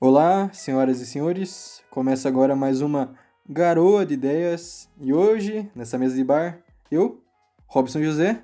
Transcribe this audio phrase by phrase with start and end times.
[0.00, 1.82] Olá, senhoras e senhores.
[1.90, 3.14] Começa agora mais uma
[3.46, 4.88] Garoa de Ideias.
[4.98, 6.60] E hoje, nessa mesa de bar,
[6.90, 7.22] eu,
[7.66, 8.42] Robson José.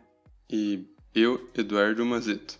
[0.51, 2.59] E eu, Eduardo Mazeto.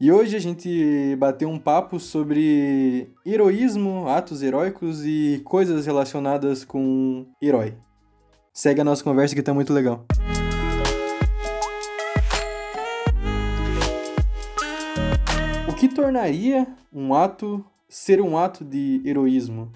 [0.00, 7.26] E hoje a gente bateu um papo sobre heroísmo, atos heróicos e coisas relacionadas com
[7.42, 7.74] herói.
[8.52, 10.06] Segue a nossa conversa que tá muito legal.
[10.12, 10.31] O
[15.92, 19.72] tornaria um ato ser um ato de heroísmo?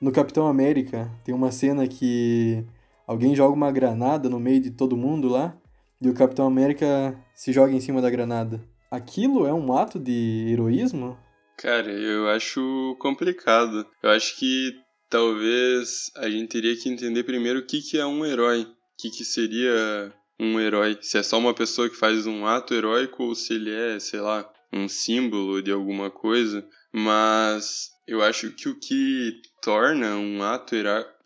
[0.00, 2.64] No Capitão América tem uma cena que
[3.06, 5.56] alguém joga uma granada no meio de todo mundo lá
[6.00, 8.60] e o Capitão América se joga em cima da granada.
[8.90, 11.18] Aquilo é um ato de heroísmo?
[11.56, 13.86] Cara, eu acho complicado.
[14.02, 14.72] Eu acho que
[15.08, 18.62] talvez a gente teria que entender primeiro o que, que é um herói.
[18.62, 18.66] O
[18.98, 20.98] que, que seria um herói?
[21.00, 24.20] Se é só uma pessoa que faz um ato heróico ou se ele é, sei
[24.20, 26.66] lá, um símbolo de alguma coisa.
[26.92, 30.74] Mas eu acho que o que torna um ato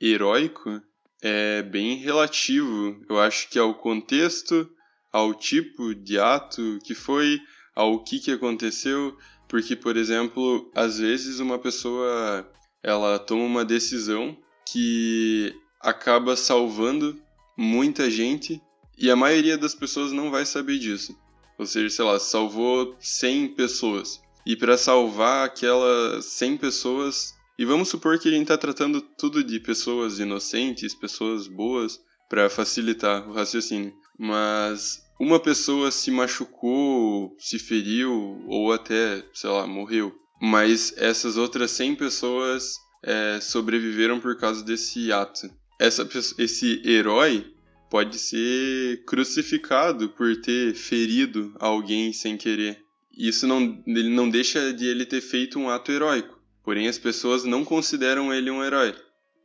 [0.00, 0.80] heróico
[1.22, 3.00] é bem relativo.
[3.08, 4.68] Eu acho que ao contexto,
[5.12, 7.40] ao tipo de ato que foi,
[7.74, 9.16] ao que, que aconteceu.
[9.48, 12.46] Porque, por exemplo, às vezes uma pessoa
[12.82, 17.18] ela toma uma decisão que acaba salvando
[17.56, 18.60] muita gente
[18.96, 21.16] e a maioria das pessoas não vai saber disso.
[21.58, 24.20] Ou seja, sei lá, salvou 100 pessoas.
[24.46, 29.42] E para salvar aquelas 100 pessoas, e vamos supor que a gente está tratando tudo
[29.42, 31.98] de pessoas inocentes, pessoas boas,
[32.28, 33.92] para facilitar o raciocínio.
[34.18, 41.70] Mas uma pessoa se machucou, se feriu ou até, sei lá, morreu mas essas outras
[41.72, 45.50] 100 pessoas é, sobreviveram por causa desse ato.
[45.78, 47.52] Essa, esse herói
[47.90, 52.78] pode ser crucificado por ter ferido alguém sem querer.
[53.16, 56.38] Isso não, ele não deixa de ele ter feito um ato heróico.
[56.62, 58.94] Porém, as pessoas não consideram ele um herói,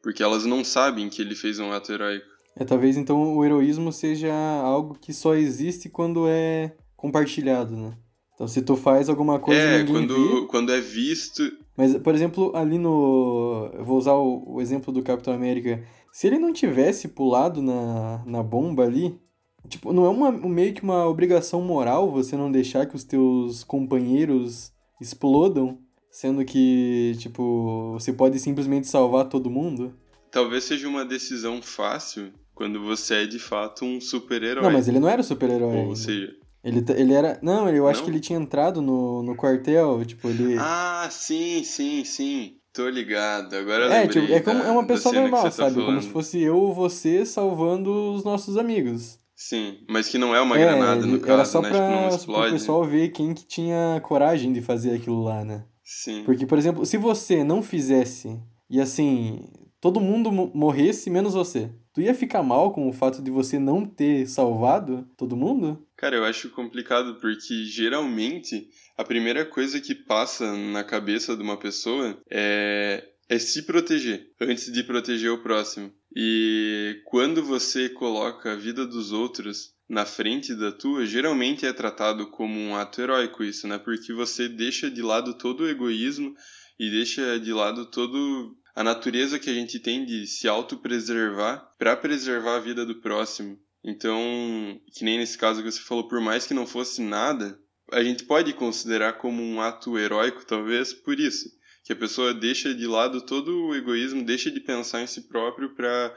[0.01, 2.25] porque elas não sabem que ele fez um ato heróico.
[2.55, 7.97] É, talvez então o heroísmo seja algo que só existe quando é compartilhado, né?
[8.35, 10.47] Então, se tu faz alguma coisa é, quando, vê...
[10.47, 11.43] quando é visto...
[11.77, 13.71] Mas, por exemplo, ali no...
[13.73, 15.83] Eu vou usar o, o exemplo do Capitão América.
[16.13, 19.19] Se ele não tivesse pulado na, na bomba ali...
[19.67, 23.63] Tipo, não é uma, meio que uma obrigação moral você não deixar que os teus
[23.63, 25.79] companheiros explodam,
[26.11, 29.93] sendo que, tipo, você pode simplesmente salvar todo mundo?
[30.29, 34.63] Talvez seja uma decisão fácil quando você é de fato um super-herói.
[34.63, 35.85] Não, mas ele não era super-herói.
[35.85, 36.27] Ou seja,
[36.61, 37.39] Ele, ele era.
[37.41, 38.05] Não, eu acho Não?
[38.05, 40.57] que ele tinha entrado no, no quartel, tipo, ele.
[40.59, 42.57] Ah, sim, sim, sim.
[42.73, 43.55] Tô ligado.
[43.55, 45.75] Agora é, lembrei tipo, é, como, é uma pessoa normal, tá sabe?
[45.75, 46.11] Como se falando.
[46.11, 49.19] fosse eu ou você salvando os nossos amigos.
[49.35, 51.69] Sim, mas que não é uma é, granada no caso, era só né?
[51.69, 52.51] pra, tipo, não pro explode.
[52.53, 55.65] pessoal ver quem que tinha coragem de fazer aquilo lá, né?
[55.83, 56.23] Sim.
[56.23, 58.39] Porque, por exemplo, se você não fizesse
[58.69, 59.39] e assim,
[59.81, 63.59] todo mundo mo- morresse menos você, tu ia ficar mal com o fato de você
[63.59, 65.85] não ter salvado todo mundo?
[65.97, 68.67] Cara, eu acho complicado porque geralmente
[68.97, 74.71] a primeira coisa que passa na cabeça de uma pessoa é, é se proteger antes
[74.71, 75.93] de proteger o próximo.
[76.15, 82.27] E quando você coloca a vida dos outros na frente da tua, geralmente é tratado
[82.29, 83.77] como um ato heróico isso, né?
[83.77, 86.33] Porque você deixa de lado todo o egoísmo
[86.79, 91.95] e deixa de lado todo a natureza que a gente tem de se autopreservar para
[91.95, 93.59] preservar a vida do próximo.
[93.83, 97.59] Então, que nem nesse caso que você falou, por mais que não fosse nada,
[97.91, 101.49] a gente pode considerar como um ato heróico, talvez, por isso.
[101.83, 105.75] Que a pessoa deixa de lado todo o egoísmo, deixa de pensar em si próprio
[105.75, 106.13] para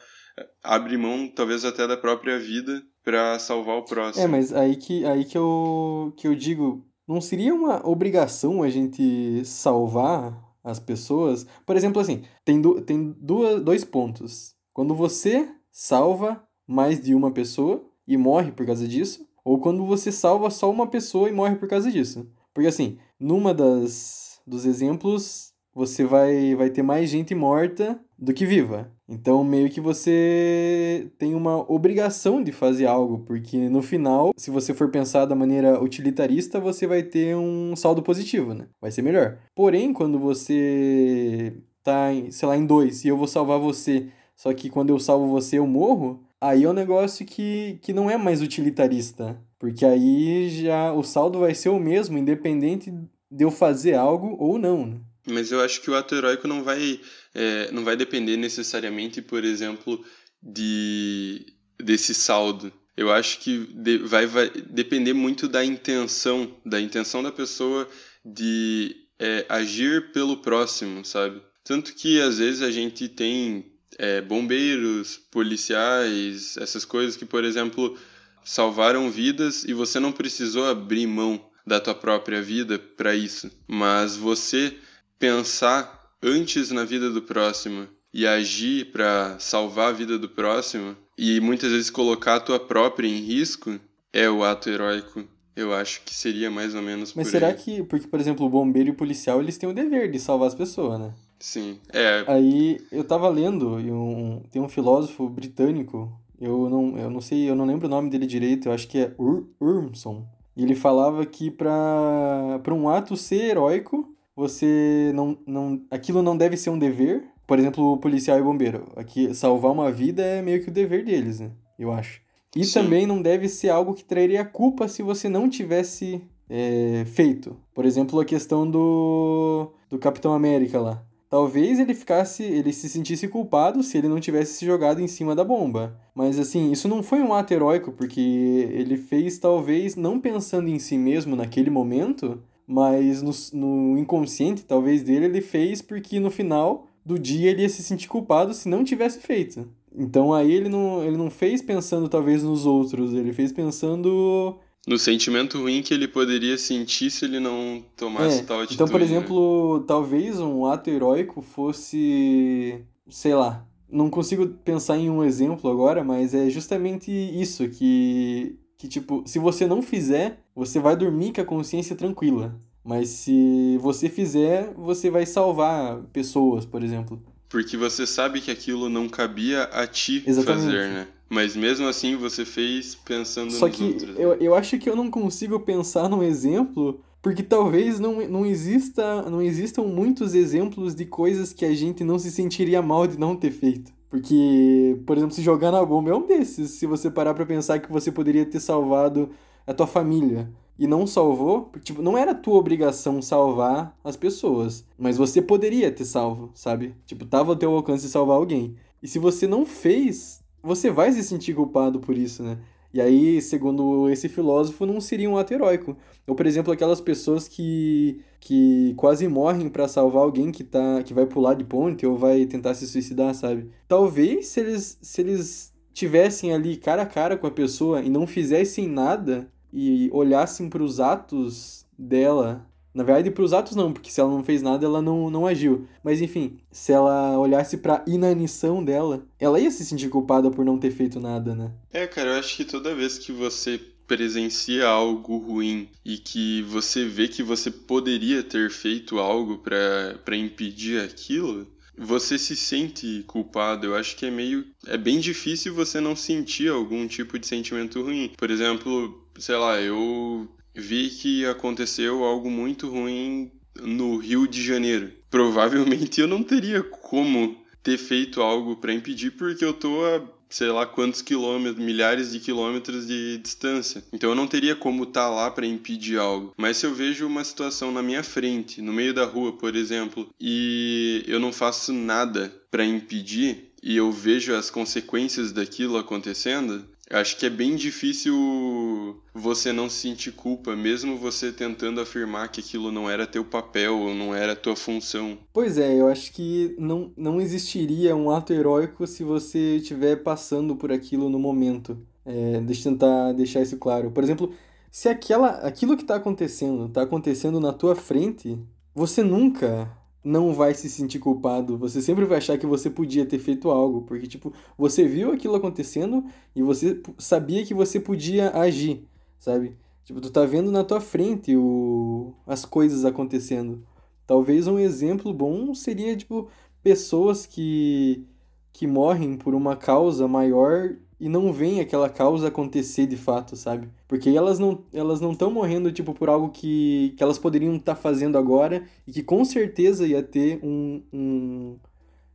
[0.62, 4.24] abrir mão, talvez até da própria vida, para salvar o próximo.
[4.24, 8.68] É, mas aí que, aí que, eu, que eu digo, não seria uma obrigação a
[8.68, 11.46] gente salvar as pessoas?
[11.64, 14.54] Por exemplo, assim, tem, du tem duas, dois pontos.
[14.72, 20.10] Quando você salva mais de uma pessoa e morre por causa disso, ou quando você
[20.10, 22.28] salva só uma pessoa e morre por causa disso.
[22.52, 28.44] Porque assim, numa das dos exemplos, você vai, vai ter mais gente morta do que
[28.44, 28.90] viva.
[29.08, 34.74] Então, meio que você tem uma obrigação de fazer algo, porque no final, se você
[34.74, 38.66] for pensar da maneira utilitarista, você vai ter um saldo positivo, né?
[38.80, 39.38] Vai ser melhor.
[39.54, 44.52] Porém, quando você tá, em, sei lá, em dois e eu vou salvar você, só
[44.52, 48.16] que quando eu salvo você eu morro, aí é um negócio que, que não é
[48.16, 49.40] mais utilitarista.
[49.66, 52.88] Porque aí já o saldo vai ser o mesmo, independente
[53.28, 55.00] de eu fazer algo ou não, né?
[55.28, 57.00] Mas eu acho que o ato heróico não vai,
[57.34, 60.04] é, não vai depender necessariamente, por exemplo,
[60.40, 61.44] de
[61.82, 62.72] desse saldo.
[62.96, 67.88] eu acho que de, vai, vai depender muito da intenção, da intenção da pessoa
[68.24, 71.42] de é, agir pelo próximo, sabe?
[71.64, 73.66] Tanto que às vezes a gente tem
[73.98, 77.98] é, bombeiros, policiais, essas coisas que, por exemplo,
[78.46, 84.16] salvaram vidas e você não precisou abrir mão da tua própria vida para isso, mas
[84.16, 84.72] você
[85.18, 91.40] pensar antes na vida do próximo e agir para salvar a vida do próximo e
[91.40, 93.80] muitas vezes colocar a tua própria em risco
[94.12, 95.24] é o ato heróico.
[95.56, 97.54] Eu acho que seria mais ou menos Mas será aí.
[97.54, 100.48] que, porque por exemplo, o bombeiro e o policial, eles têm o dever de salvar
[100.48, 101.12] as pessoas, né?
[101.40, 102.24] Sim, é.
[102.28, 107.48] Aí eu tava lendo e um, tem um filósofo britânico, eu não, eu não sei,
[107.48, 110.26] eu não lembro o nome dele direito, eu acho que é Ur, Urmson.
[110.56, 116.56] E ele falava que para um ato ser heróico, você não, não aquilo não deve
[116.56, 117.24] ser um dever.
[117.46, 121.04] Por exemplo, o policial e bombeiro, aqui salvar uma vida é meio que o dever
[121.04, 121.52] deles, né?
[121.78, 122.20] Eu acho.
[122.54, 122.80] E Sim.
[122.80, 127.56] também não deve ser algo que traria culpa se você não tivesse é, feito.
[127.74, 131.04] Por exemplo, a questão do, do Capitão América lá.
[131.28, 135.34] Talvez ele ficasse, ele se sentisse culpado se ele não tivesse se jogado em cima
[135.34, 135.98] da bomba.
[136.14, 140.78] Mas assim, isso não foi um ato heróico, porque ele fez talvez não pensando em
[140.78, 146.86] si mesmo naquele momento, mas no, no inconsciente talvez dele ele fez porque no final
[147.04, 149.68] do dia ele ia se sentir culpado se não tivesse feito.
[149.96, 154.98] Então aí ele não, ele não fez pensando talvez nos outros, ele fez pensando No
[154.98, 158.74] sentimento ruim que ele poderia sentir se ele não tomasse É, tal atitude.
[158.74, 159.06] Então, por né?
[159.06, 166.04] exemplo, talvez um ato heróico fosse, sei lá, não consigo pensar em um exemplo agora,
[166.04, 171.40] mas é justamente isso que que tipo, se você não fizer, você vai dormir com
[171.40, 172.60] a consciência tranquila.
[172.84, 177.20] Mas se você fizer, você vai salvar pessoas, por exemplo.
[177.48, 180.64] Porque você sabe que aquilo não cabia a ti Exatamente.
[180.66, 181.08] fazer, né?
[181.28, 184.08] Mas mesmo assim você fez pensando Só nos que outros.
[184.10, 184.14] né?
[184.18, 189.22] eu, eu acho que eu não consigo pensar num exemplo, porque talvez não, não, exista,
[189.28, 193.34] não existam muitos exemplos de coisas que a gente não se sentiria mal de não
[193.34, 193.92] ter feito.
[194.08, 196.70] Porque, por exemplo, se jogar na bomba é um desses.
[196.70, 199.30] Se você parar pra pensar que você poderia ter salvado
[199.66, 200.48] a tua família
[200.78, 205.90] e não salvou, porque, tipo, não era tua obrigação salvar as pessoas, mas você poderia
[205.90, 206.94] ter salvo, sabe?
[207.04, 208.76] Tipo, tava ao teu alcance salvar alguém.
[209.02, 212.58] E se você não fez, você vai se sentir culpado por isso, né?
[212.92, 215.96] E aí, segundo esse filósofo, não seria um ato heróico.
[216.26, 221.12] Ou, por exemplo, aquelas pessoas que, que quase morrem para salvar alguém que, tá, que
[221.12, 223.70] vai pular de ponte ou vai tentar se suicidar, sabe?
[223.86, 228.26] Talvez se eles, se eles tivessem ali cara a cara com a pessoa e não
[228.26, 232.65] fizessem nada e olhassem para os atos dela.
[232.96, 235.46] Na verdade, para os atos não, porque se ela não fez nada, ela não, não
[235.46, 235.86] agiu.
[236.02, 240.78] Mas enfim, se ela olhasse para inanição dela, ela ia se sentir culpada por não
[240.78, 241.70] ter feito nada, né?
[241.92, 247.04] É, cara, eu acho que toda vez que você presencia algo ruim e que você
[247.04, 251.66] vê que você poderia ter feito algo para impedir aquilo,
[251.98, 253.86] você se sente culpado.
[253.88, 254.64] Eu acho que é meio.
[254.86, 258.32] É bem difícil você não sentir algum tipo de sentimento ruim.
[258.38, 263.50] Por exemplo, sei lá, eu vi que aconteceu algo muito ruim
[263.80, 265.12] no Rio de Janeiro.
[265.30, 270.68] Provavelmente eu não teria como ter feito algo para impedir, porque eu tô a sei
[270.68, 274.04] lá quantos quilômetros, milhares de quilômetros de distância.
[274.12, 276.54] Então eu não teria como estar lá para impedir algo.
[276.56, 280.28] Mas se eu vejo uma situação na minha frente, no meio da rua, por exemplo,
[280.40, 287.36] e eu não faço nada para impedir e eu vejo as consequências daquilo acontecendo, acho
[287.36, 293.08] que é bem difícil você não sentir culpa, mesmo você tentando afirmar que aquilo não
[293.08, 295.38] era teu papel ou não era tua função.
[295.52, 300.76] Pois é, eu acho que não, não existiria um ato heróico se você estiver passando
[300.76, 301.98] por aquilo no momento.
[302.24, 304.10] É, deixa eu tentar deixar isso claro.
[304.10, 304.52] Por exemplo,
[304.90, 308.58] se aquela, aquilo que está acontecendo está acontecendo na tua frente,
[308.94, 309.90] você nunca
[310.26, 311.78] não vai se sentir culpado.
[311.78, 315.54] Você sempre vai achar que você podia ter feito algo, porque tipo, você viu aquilo
[315.54, 319.06] acontecendo e você sabia que você podia agir,
[319.38, 319.76] sabe?
[320.04, 323.86] Tipo, tu tá vendo na tua frente o as coisas acontecendo.
[324.26, 326.48] Talvez um exemplo bom seria tipo
[326.82, 328.26] pessoas que
[328.72, 333.88] que morrem por uma causa maior e não veem aquela causa acontecer de fato, sabe?
[334.06, 337.94] Porque elas não elas não estão morrendo tipo por algo que, que elas poderiam estar
[337.94, 341.76] tá fazendo agora e que com certeza ia ter um, um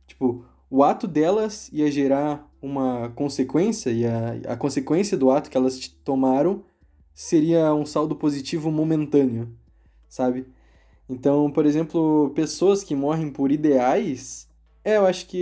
[0.06, 5.56] tipo o ato delas ia gerar uma consequência e a, a consequência do ato que
[5.56, 6.64] elas tomaram
[7.14, 9.48] seria um saldo positivo momentâneo,
[10.08, 10.46] sabe?
[11.08, 14.48] Então, por exemplo, pessoas que morrem por ideais,
[14.84, 15.36] é, eu acho que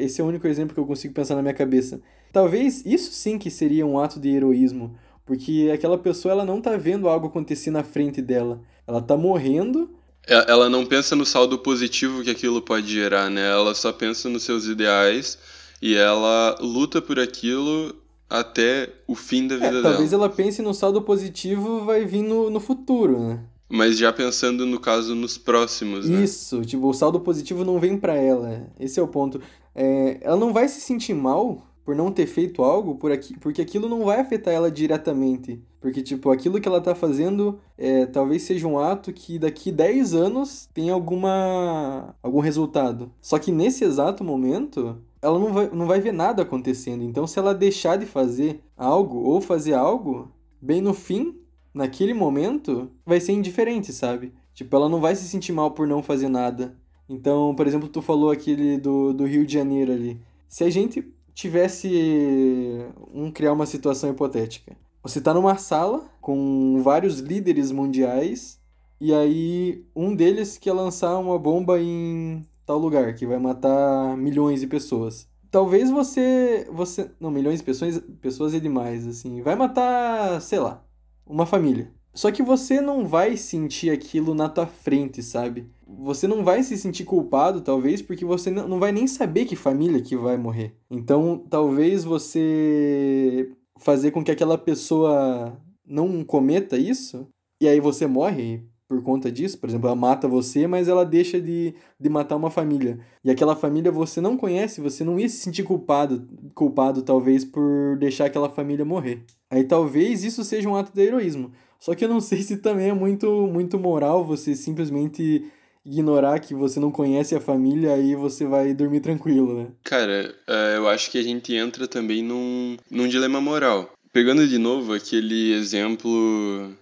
[0.00, 2.00] esse é o único exemplo que eu consigo pensar na minha cabeça.
[2.32, 6.76] Talvez isso sim que seria um ato de heroísmo, porque aquela pessoa ela não tá
[6.76, 8.60] vendo algo acontecer na frente dela.
[8.86, 9.90] Ela tá morrendo.
[10.26, 13.50] É, ela não pensa no saldo positivo que aquilo pode gerar, né?
[13.50, 15.38] Ela só pensa nos seus ideais
[15.80, 17.94] e ela luta por aquilo
[18.28, 19.82] até o fim da vida é, dela.
[19.82, 23.40] Talvez ela pense no saldo positivo vai vir no, no futuro, né?
[23.70, 26.24] Mas já pensando no caso nos próximos, né?
[26.24, 28.66] Isso, tipo, o saldo positivo não vem para ela.
[28.80, 29.42] Esse é o ponto.
[29.74, 33.62] É, ela não vai se sentir mal por não ter feito algo, por aqui, porque
[33.62, 35.58] aquilo não vai afetar ela diretamente.
[35.80, 40.12] Porque, tipo, aquilo que ela tá fazendo é, talvez seja um ato que daqui 10
[40.12, 43.10] anos tem alguma algum resultado.
[43.22, 47.02] Só que nesse exato momento, ela não vai, não vai ver nada acontecendo.
[47.02, 50.30] Então, se ela deixar de fazer algo ou fazer algo,
[50.60, 51.38] bem no fim,
[51.72, 54.34] naquele momento, vai ser indiferente, sabe?
[54.52, 56.76] Tipo, ela não vai se sentir mal por não fazer nada.
[57.08, 60.20] Então, por exemplo, tu falou aquele do, do Rio de Janeiro ali.
[60.46, 61.02] Se a gente
[61.38, 64.76] tivesse um criar uma situação hipotética.
[65.04, 68.60] Você está numa sala com vários líderes mundiais
[69.00, 74.60] e aí um deles quer lançar uma bomba em tal lugar que vai matar milhões
[74.60, 75.28] de pessoas.
[75.48, 80.84] Talvez você você não milhões de pessoas pessoas e demais assim, vai matar, sei lá,
[81.24, 81.92] uma família.
[82.18, 85.70] Só que você não vai sentir aquilo na tua frente, sabe?
[85.86, 90.02] Você não vai se sentir culpado, talvez, porque você não vai nem saber que família
[90.02, 90.74] que vai morrer.
[90.90, 95.56] Então, talvez você fazer com que aquela pessoa
[95.86, 97.28] não cometa isso,
[97.62, 99.56] e aí você morre por conta disso.
[99.56, 102.98] Por exemplo, ela mata você, mas ela deixa de, de matar uma família.
[103.22, 107.96] E aquela família você não conhece, você não ia se sentir culpado, culpado talvez, por
[107.96, 109.24] deixar aquela família morrer.
[109.48, 111.52] Aí talvez isso seja um ato de heroísmo.
[111.78, 115.50] Só que eu não sei se também é muito, muito moral você simplesmente
[115.84, 119.68] ignorar que você não conhece a família aí você vai dormir tranquilo, né?
[119.82, 123.90] Cara, é, eu acho que a gente entra também num, num dilema moral.
[124.12, 126.72] Pegando de novo aquele exemplo.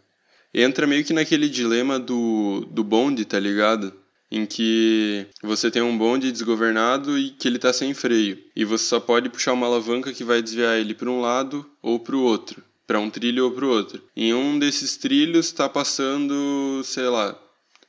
[0.52, 3.92] Entra meio que naquele dilema do, do bonde, tá ligado?
[4.30, 8.38] Em que você tem um bonde desgovernado e que ele tá sem freio.
[8.56, 12.00] E você só pode puxar uma alavanca que vai desviar ele para um lado ou
[12.00, 14.02] para o outro para um trilho ou para o outro.
[14.16, 17.38] Em um desses trilhos está passando, sei lá,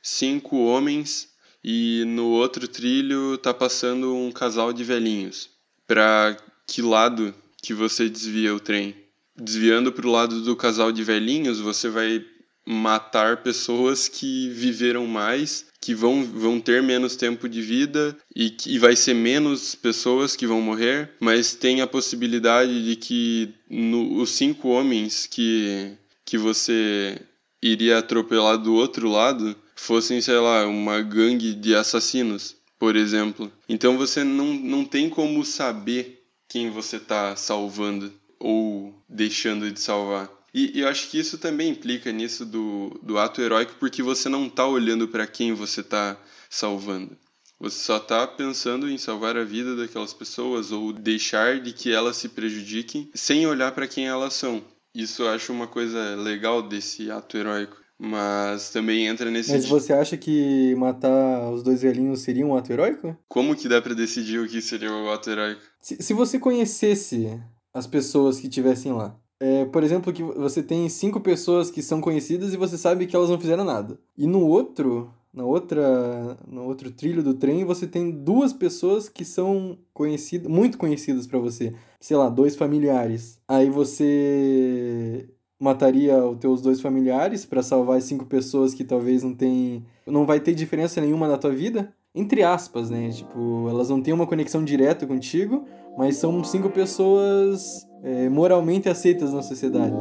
[0.02, 1.28] cinco homens
[1.62, 5.50] e no outro trilho está passando um casal de velhinhos.
[5.86, 6.36] Para
[6.66, 8.94] que lado que você desvia o trem?
[9.36, 12.24] Desviando para o lado do casal de velhinhos, você vai
[12.70, 18.78] matar pessoas que viveram mais, que vão, vão ter menos tempo de vida e que
[18.78, 24.30] vai ser menos pessoas que vão morrer, mas tem a possibilidade de que no, os
[24.32, 25.92] cinco homens que,
[26.26, 27.18] que você
[27.62, 33.50] iria atropelar do outro lado fossem, sei lá, uma gangue de assassinos, por exemplo.
[33.66, 40.37] Então você não, não tem como saber quem você está salvando ou deixando de salvar.
[40.52, 44.28] E, e, eu acho que isso também implica nisso do, do ato heróico, porque você
[44.28, 46.16] não está olhando para quem você está
[46.48, 47.16] salvando.
[47.60, 52.16] Você só está pensando em salvar a vida daquelas pessoas ou deixar de que elas
[52.16, 54.62] se prejudiquem sem olhar para quem elas são.
[54.94, 57.76] Isso eu acho uma coisa legal desse ato heróico.
[58.00, 59.50] Mas também entra nesse.
[59.50, 63.16] Mas você acha que matar os dois velhinhos seria um ato heróico?
[63.26, 65.60] Como que dá para decidir o que seria o ato heróico?
[65.82, 67.40] Se, se você conhecesse
[67.74, 72.00] as pessoas que estivessem lá, é, por exemplo, que você tem cinco pessoas que são
[72.00, 73.98] conhecidas e você sabe que elas não fizeram nada.
[74.16, 79.24] E no outro, na outra, no outro trilho do trem, você tem duas pessoas que
[79.24, 81.72] são conhecidas, muito conhecidas para você.
[82.00, 83.40] Sei lá, dois familiares.
[83.46, 85.28] Aí você
[85.60, 90.24] mataria os teus dois familiares para salvar as cinco pessoas que talvez não tem, não
[90.24, 91.92] vai ter diferença nenhuma na tua vida?
[92.18, 93.10] Entre aspas, né?
[93.10, 95.64] Tipo, elas não têm uma conexão direta contigo,
[95.96, 99.94] mas são cinco pessoas é, moralmente aceitas na sociedade.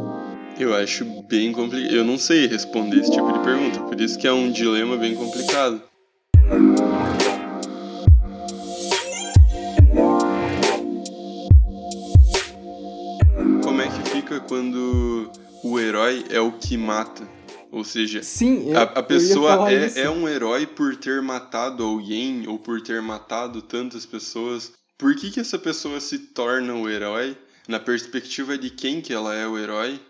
[0.59, 1.93] Eu acho bem complicado.
[1.93, 5.13] Eu não sei responder esse tipo de pergunta, por isso que é um dilema bem
[5.13, 5.79] complicado.
[13.63, 15.29] Como é que fica quando
[15.63, 17.37] o herói é o que mata?
[17.77, 22.47] Ou seja, Sim, eu, a, a pessoa é, é um herói por ter matado alguém
[22.47, 27.37] ou por ter matado tantas pessoas por que, que essa pessoa se torna o herói
[27.67, 30.01] na perspectiva de quem que ela é o herói?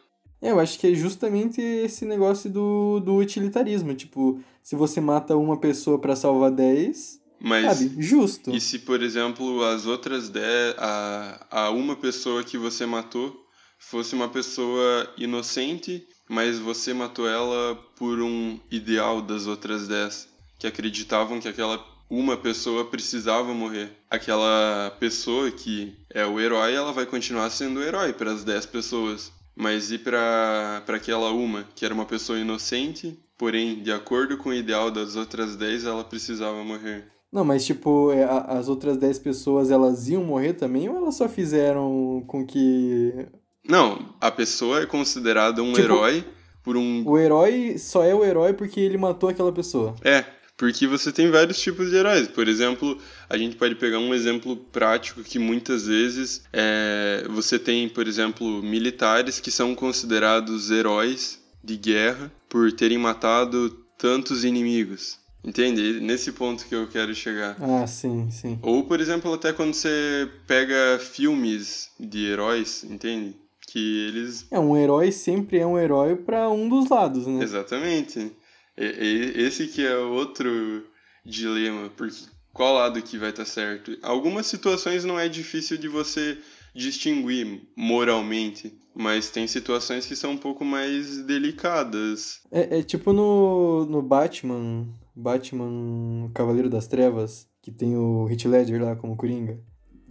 [0.41, 3.93] É, eu acho que é justamente esse negócio do, do utilitarismo.
[3.93, 8.55] Tipo, se você mata uma pessoa para salvar 10, mas, sabe, justo.
[8.55, 13.35] E se, por exemplo, as outras 10, a, a uma pessoa que você matou
[13.77, 20.27] fosse uma pessoa inocente, mas você matou ela por um ideal das outras 10,
[20.59, 23.91] que acreditavam que aquela uma pessoa precisava morrer.
[24.09, 28.65] Aquela pessoa que é o herói, ela vai continuar sendo o herói para as 10
[28.67, 29.31] pessoas.
[29.55, 34.53] Mas e para aquela uma, que era uma pessoa inocente, porém, de acordo com o
[34.53, 37.05] ideal das outras 10, ela precisava morrer?
[37.31, 41.27] Não, mas tipo, é, as outras 10 pessoas, elas iam morrer também ou elas só
[41.27, 43.27] fizeram com que...
[43.67, 46.25] Não, a pessoa é considerada um tipo, herói
[46.63, 47.03] por um...
[47.07, 49.95] O herói só é o herói porque ele matou aquela pessoa.
[50.03, 50.25] É,
[50.57, 52.27] porque você tem vários tipos de heróis.
[52.27, 52.97] Por exemplo,
[53.29, 58.63] a gente pode pegar um exemplo prático que muitas vezes é, você tem, por exemplo,
[58.63, 65.19] militares que são considerados heróis de guerra por terem matado tantos inimigos.
[65.43, 65.99] Entende?
[66.01, 67.55] Nesse ponto que eu quero chegar.
[67.61, 68.59] Ah, sim, sim.
[68.61, 73.35] Ou, por exemplo, até quando você pega filmes de heróis, entende?
[73.67, 74.47] Que eles.
[74.49, 77.43] É, um herói sempre é um herói para um dos lados, né?
[77.43, 78.31] Exatamente.
[78.75, 80.85] Esse que é outro
[81.25, 83.95] dilema, porque qual lado que vai estar tá certo?
[84.01, 86.39] Algumas situações não é difícil de você
[86.73, 92.39] distinguir moralmente, mas tem situações que são um pouco mais delicadas.
[92.51, 98.83] É, é tipo no, no Batman, Batman Cavaleiro das Trevas, que tem o Heath Ledger
[98.83, 99.59] lá como Coringa,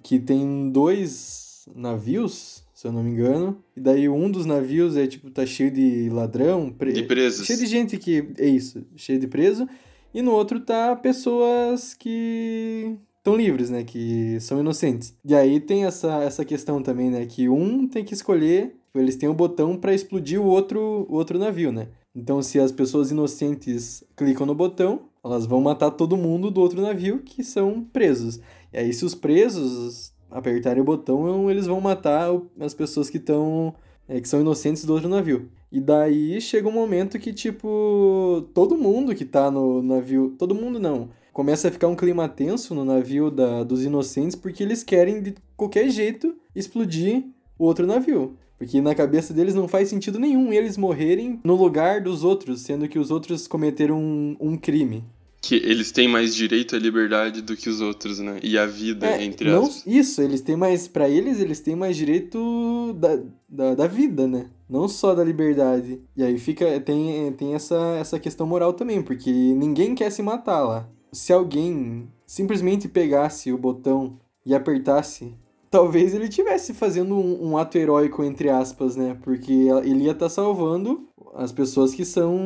[0.03, 3.59] que tem dois navios se eu não me engano.
[3.77, 6.93] E daí um dos navios é tipo, tá cheio de ladrão, pre...
[6.93, 7.47] de presos.
[7.47, 8.29] Cheio de gente que.
[8.39, 9.69] É isso, cheio de preso.
[10.15, 13.83] E no outro tá pessoas que estão livres, né?
[13.83, 15.15] Que são inocentes.
[15.25, 17.27] E aí tem essa, essa questão também, né?
[17.27, 21.15] Que um tem que escolher, eles têm o um botão para explodir o outro, o
[21.17, 21.89] outro navio, né?
[22.15, 26.81] Então, se as pessoas inocentes clicam no botão, elas vão matar todo mundo do outro
[26.81, 28.41] navio que são presos.
[28.73, 32.31] E aí, se os presos apertarem o botão, eles vão matar
[32.61, 33.75] as pessoas que estão.
[34.09, 35.51] É, que são inocentes do outro navio.
[35.73, 40.33] E daí chega um momento que, tipo, todo mundo que tá no navio.
[40.39, 41.09] Todo mundo não.
[41.33, 45.35] Começa a ficar um clima tenso no navio da, dos inocentes porque eles querem, de
[45.57, 47.25] qualquer jeito, explodir
[47.59, 48.37] o outro navio.
[48.57, 52.89] Porque na cabeça deles não faz sentido nenhum eles morrerem no lugar dos outros, sendo
[52.89, 55.05] que os outros cometeram um, um crime
[55.47, 58.41] que eles têm mais direito à liberdade do que os outros, né?
[58.43, 60.89] E à vida, é, entre não, Isso, eles têm mais.
[60.89, 64.51] para eles, eles têm mais direito da, da, da, vida, né?
[64.69, 66.01] Não só da liberdade.
[66.17, 66.81] E aí fica.
[66.81, 70.89] Tem, tem essa, essa questão moral também, porque ninguém quer se matar lá.
[71.13, 75.33] Se alguém simplesmente pegasse o botão e apertasse.
[75.71, 79.17] Talvez ele tivesse fazendo um, um ato heróico, entre aspas, né?
[79.23, 79.53] Porque
[79.85, 82.37] ele ia estar tá salvando as pessoas que são.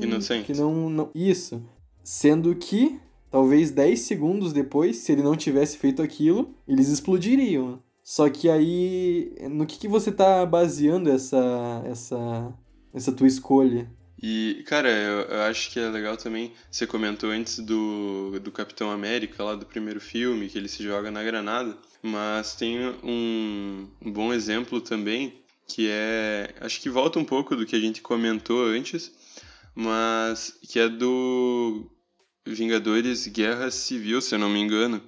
[0.00, 0.46] Inocentes.
[0.46, 1.10] Que não, não.
[1.14, 1.62] Isso.
[2.10, 2.98] Sendo que,
[3.30, 7.82] talvez 10 segundos depois, se ele não tivesse feito aquilo, eles explodiriam.
[8.02, 12.54] Só que aí, no que, que você tá baseando essa, essa,
[12.94, 13.92] essa tua escolha?
[14.22, 16.54] E, cara, eu, eu, acho que é legal também.
[16.70, 21.10] Você comentou antes do, do Capitão América, lá do primeiro filme, que ele se joga
[21.10, 21.76] na granada.
[22.02, 26.54] Mas tem um, um bom exemplo também, que é.
[26.58, 29.12] Acho que volta um pouco do que a gente comentou antes,
[29.74, 31.86] mas que é do
[32.54, 35.02] Vingadores Guerra Civil, se eu não me engano,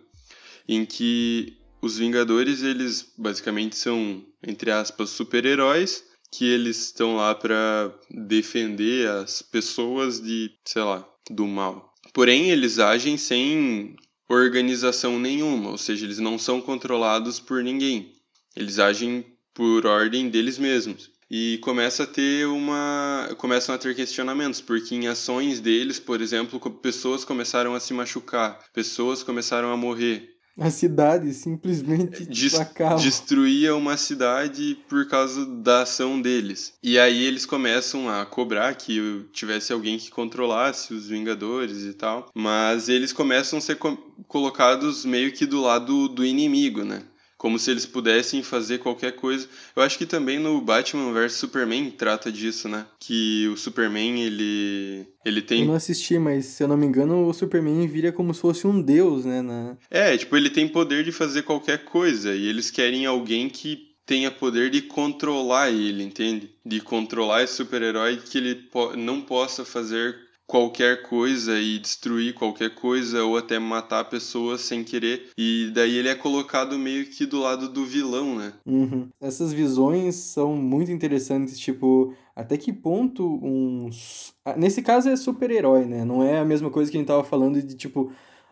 [0.68, 7.92] em que os Vingadores, eles basicamente são, entre aspas, super-heróis, que eles estão lá para
[8.11, 11.94] defender as pessoas de, sei lá, do mal.
[12.12, 13.96] Porém, eles agem sem
[14.29, 18.12] organização nenhuma, ou seja, eles não são controlados por ninguém.
[18.55, 19.24] Eles agem
[19.55, 25.06] por ordem deles mesmos e começa a ter uma começam a ter questionamentos porque em
[25.06, 30.30] ações deles por exemplo pessoas começaram a se machucar pessoas começaram a morrer.
[30.58, 32.52] A cidade simplesmente Des
[33.00, 36.74] destruía uma cidade por causa da ação deles.
[36.82, 42.28] E aí eles começam a cobrar que tivesse alguém que controlasse os Vingadores e tal
[42.34, 47.02] mas eles começam a ser co colocados meio que do lado do inimigo né
[47.40, 49.48] como se eles pudessem fazer qualquer coisa.
[49.74, 52.85] Eu acho que também no Batman vs Superman trata disso, né?
[52.98, 57.26] Que o Superman, ele ele tem Eu não assisti, mas se eu não me engano,
[57.26, 59.74] o Superman vira como se fosse um deus, né, na...
[59.90, 64.31] É, tipo, ele tem poder de fazer qualquer coisa e eles querem alguém que tenha
[64.31, 66.50] poder de controlar ele, entende?
[66.64, 70.14] De controlar esse super-herói que ele po não possa fazer
[70.50, 75.30] qualquer coisa e destruir qualquer coisa ou até matar pessoas sem querer.
[75.38, 78.52] E daí ele é colocado meio que do lado do vilão, né?
[78.66, 79.08] Uhum.
[79.20, 83.88] Essas visões são muito interessantes, tipo, até que ponto um.
[84.56, 86.04] Nesse caso é super-herói, né?
[86.04, 88.10] Não é a mesma coisa que a gente tava falando de tipo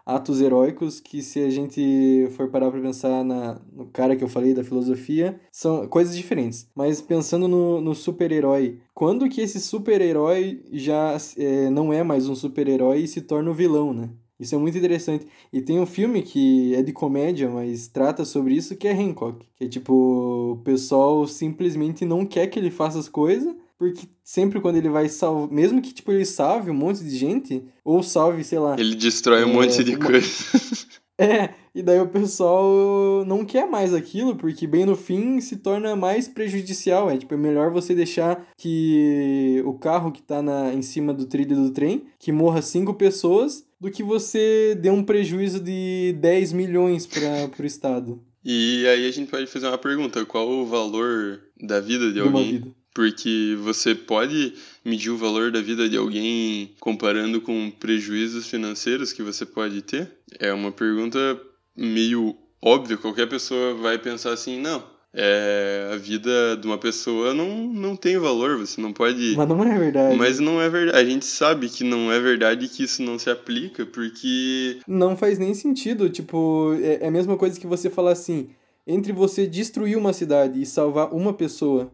[0.08, 4.28] atos heróicos que se a gente for parar para pensar na, no cara que eu
[4.28, 6.66] falei da filosofia, são coisas diferentes.
[6.74, 12.34] Mas pensando no, no super-herói, quando que esse super-herói já é, não é mais um
[12.34, 14.08] super-herói e se torna o um vilão, né?
[14.40, 15.26] Isso é muito interessante.
[15.52, 19.44] E tem um filme que é de comédia, mas trata sobre isso, que é Hancock.
[19.56, 24.60] Que é tipo, o pessoal simplesmente não quer que ele faça as coisas, porque sempre
[24.60, 28.42] quando ele vai salvar, mesmo que tipo ele salve um monte de gente, ou salve,
[28.42, 28.76] sei lá.
[28.78, 30.04] Ele destrói um é, monte de uma...
[30.04, 30.28] coisa.
[31.20, 35.96] É, e daí o pessoal não quer mais aquilo, porque bem no fim se torna
[35.96, 37.10] mais prejudicial.
[37.10, 41.26] É tipo, é melhor você deixar que o carro que tá na, em cima do
[41.26, 46.52] trilho do trem, que morra cinco pessoas, do que você dê um prejuízo de 10
[46.52, 48.22] milhões para o Estado.
[48.44, 52.20] E aí a gente pode fazer uma pergunta: qual o valor da vida de, de
[52.20, 52.52] alguém?
[52.52, 52.77] Vida.
[52.94, 59.22] Porque você pode medir o valor da vida de alguém comparando com prejuízos financeiros que
[59.22, 60.10] você pode ter?
[60.38, 61.40] É uma pergunta
[61.76, 62.96] meio óbvia.
[62.96, 64.82] Qualquer pessoa vai pensar assim: não,
[65.14, 69.34] é, a vida de uma pessoa não, não tem valor, você não pode.
[69.36, 70.16] Mas não é verdade.
[70.16, 70.98] Mas não é verdade.
[70.98, 74.80] A gente sabe que não é verdade que isso não se aplica, porque.
[74.86, 76.10] Não faz nem sentido.
[76.10, 78.50] Tipo, é, é a mesma coisa que você falar assim:
[78.86, 81.90] entre você destruir uma cidade e salvar uma pessoa,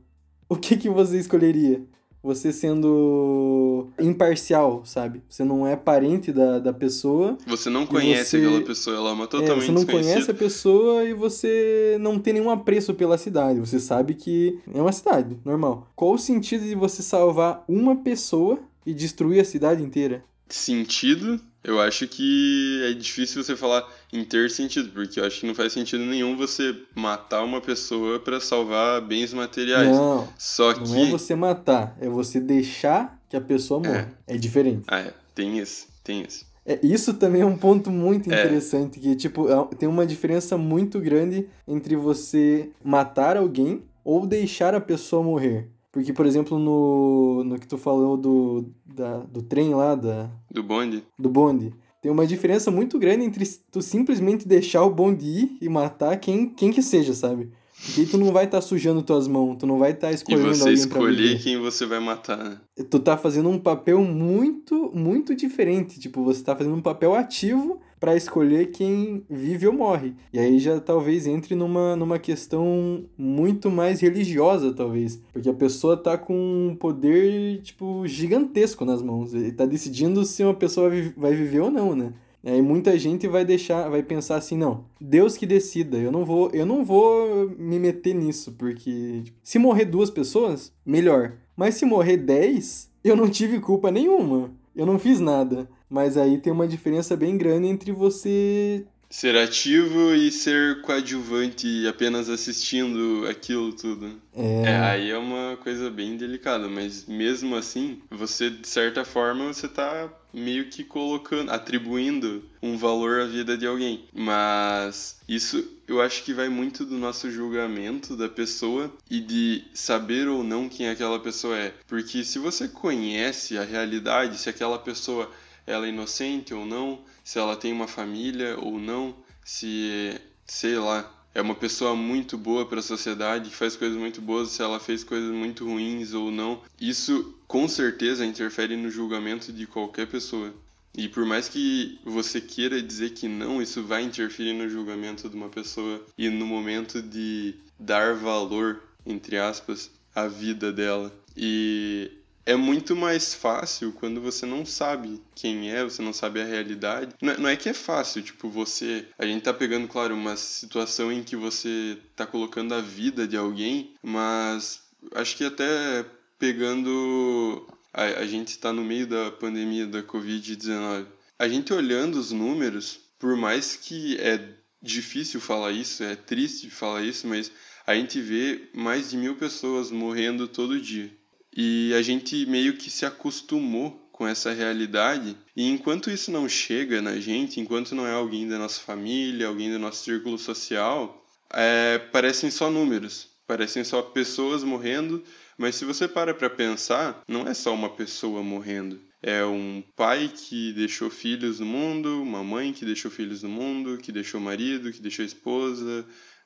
[0.55, 1.83] o que, que você escolheria?
[2.25, 5.23] você sendo imparcial, sabe?
[5.29, 7.37] Você não é parente da, da pessoa.
[7.47, 8.37] Você não conhece você...
[8.39, 12.19] aquela pessoa, ela é uma totalmente é, Você não conhece a pessoa e você não
[12.19, 13.61] tem nenhum apreço pela cidade.
[13.61, 15.93] Você sabe que é uma cidade, normal.
[15.95, 20.25] Qual o sentido de você salvar uma pessoa e destruir a cidade inteira?
[20.49, 21.39] Sentido?
[21.65, 25.55] Eu acho que é difícil você falar em ter sentido, porque eu acho que não
[25.55, 29.89] faz sentido nenhum você matar uma pessoa para salvar bens materiais.
[29.89, 31.03] Não, Só não que...
[31.03, 34.13] é você matar, é você deixar que a pessoa morra.
[34.27, 34.85] É, é diferente.
[34.87, 35.15] Ah, é.
[35.35, 36.47] Tem isso, tem isso.
[36.67, 38.41] É, isso também é um ponto muito é.
[38.41, 39.03] interessante, é.
[39.03, 39.47] que tipo,
[39.79, 45.69] tem uma diferença muito grande entre você matar alguém ou deixar a pessoa morrer.
[45.95, 50.29] Porque, por exemplo, no, no que tu falou do, da, do trem lá, da...
[50.51, 51.05] Do bonde.
[51.17, 51.73] Do bonde.
[52.03, 56.49] Tem uma diferença muito grande entre tu simplesmente deixar o bonde ir e matar quem,
[56.49, 57.49] quem que seja, sabe?
[57.85, 60.49] Porque tu não vai estar tá sujando tuas mãos, tu não vai estar tá escolhendo
[60.49, 62.61] alguém E você escolher quem você vai matar, né?
[62.91, 66.01] Tu tá fazendo um papel muito, muito diferente.
[66.01, 70.15] Tipo, você tá fazendo um papel ativo para escolher quem vive ou morre.
[70.33, 75.23] E aí já talvez entre numa, numa questão muito mais religiosa, talvez.
[75.33, 79.33] Porque a pessoa tá com um poder, tipo, gigantesco nas mãos.
[79.33, 82.13] E tá decidindo se uma pessoa vai viver ou não, né?
[82.45, 86.51] Aí muita gente vai deixar, vai pensar assim, não, Deus que decida, eu não vou,
[86.53, 91.33] eu não vou me meter nisso, porque tipo, se morrer duas pessoas, melhor.
[91.57, 94.51] Mas se morrer dez, eu não tive culpa nenhuma.
[94.75, 95.69] Eu não fiz nada.
[95.89, 102.29] Mas aí tem uma diferença bem grande entre você Ser ativo e ser coadjuvante apenas
[102.29, 104.21] assistindo aquilo tudo.
[104.35, 104.63] É.
[104.63, 104.77] é.
[104.77, 110.11] aí é uma coisa bem delicada, mas mesmo assim, você, de certa forma, você tá
[110.33, 114.05] meio que colocando, atribuindo um valor à vida de alguém.
[114.13, 120.29] Mas isso eu acho que vai muito do nosso julgamento da pessoa e de saber
[120.29, 121.73] ou não quem aquela pessoa é.
[121.87, 125.31] Porque se você conhece a realidade, se aquela pessoa
[125.67, 131.11] ela é inocente ou não, se ela tem uma família ou não, se, sei lá,
[131.35, 135.03] é uma pessoa muito boa para a sociedade, faz coisas muito boas, se ela fez
[135.03, 136.63] coisas muito ruins ou não.
[136.81, 140.55] Isso com certeza interfere no julgamento de qualquer pessoa.
[140.97, 145.35] E por mais que você queira dizer que não, isso vai interferir no julgamento de
[145.35, 151.13] uma pessoa e no momento de dar valor, entre aspas, à vida dela.
[151.37, 152.13] E
[152.47, 157.15] é muito mais fácil quando você não sabe quem é, você não sabe a realidade.
[157.21, 159.07] Não é, não é, que é fácil, tipo, você.
[159.19, 163.37] A gente tá pegando, claro, uma situação em que você tá colocando a vida de
[163.37, 164.83] alguém, mas
[165.15, 166.05] acho que até
[166.39, 167.67] pegando.
[167.93, 171.07] A, a gente está no meio da pandemia da Covid-19.
[171.39, 177.03] A gente olhando os números, por mais que é difícil falar isso, é triste falar
[177.03, 177.51] isso, mas
[177.87, 181.11] a gente vê mais de mil pessoas morrendo todo dia.
[181.57, 185.37] E a gente meio que se acostumou com essa realidade.
[185.57, 189.71] E enquanto isso não chega na gente, enquanto não é alguém da nossa família, alguém
[189.71, 195.23] do nosso círculo social, é, parecem só números, parecem só pessoas morrendo.
[195.59, 199.01] Mas se você para para pensar, não é só uma pessoa morrendo.
[199.23, 203.97] É um pai que deixou filhos no mundo, uma mãe que deixou filhos no mundo,
[203.97, 206.05] que deixou marido, que deixou esposa,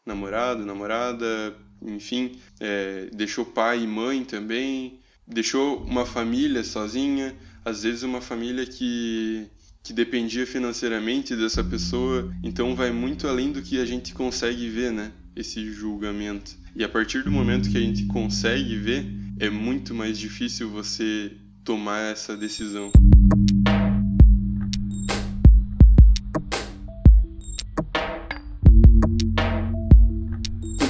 [0.08, 8.02] namorado, namorada, enfim, é, deixou pai e mãe também, deixou uma família sozinha, às vezes
[8.02, 9.46] uma família que
[9.80, 14.92] que dependia financeiramente dessa pessoa, então vai muito além do que a gente consegue ver,
[14.92, 15.12] né?
[15.34, 16.58] Esse julgamento.
[16.76, 19.06] E a partir do momento que a gente consegue ver,
[19.40, 21.32] é muito mais difícil você
[21.64, 22.92] tomar essa decisão.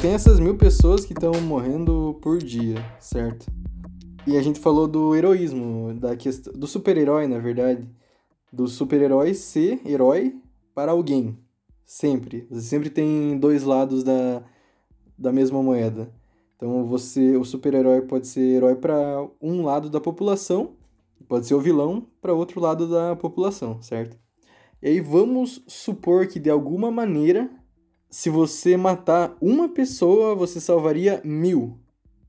[0.09, 3.47] Tem essas mil pessoas que estão morrendo por dia, certo?
[4.27, 7.87] E a gente falou do heroísmo, da questão, do super-herói, na verdade.
[8.51, 10.35] Do super-herói ser herói
[10.75, 11.37] para alguém.
[11.85, 12.47] Sempre.
[12.51, 14.42] Você sempre tem dois lados da,
[15.18, 16.11] da mesma moeda.
[16.57, 20.71] Então você, o super-herói pode ser herói para um lado da população,
[21.29, 24.16] pode ser o vilão para outro lado da população, certo?
[24.81, 27.51] E aí vamos supor que de alguma maneira,
[28.11, 31.79] se você matar uma pessoa, você salvaria mil,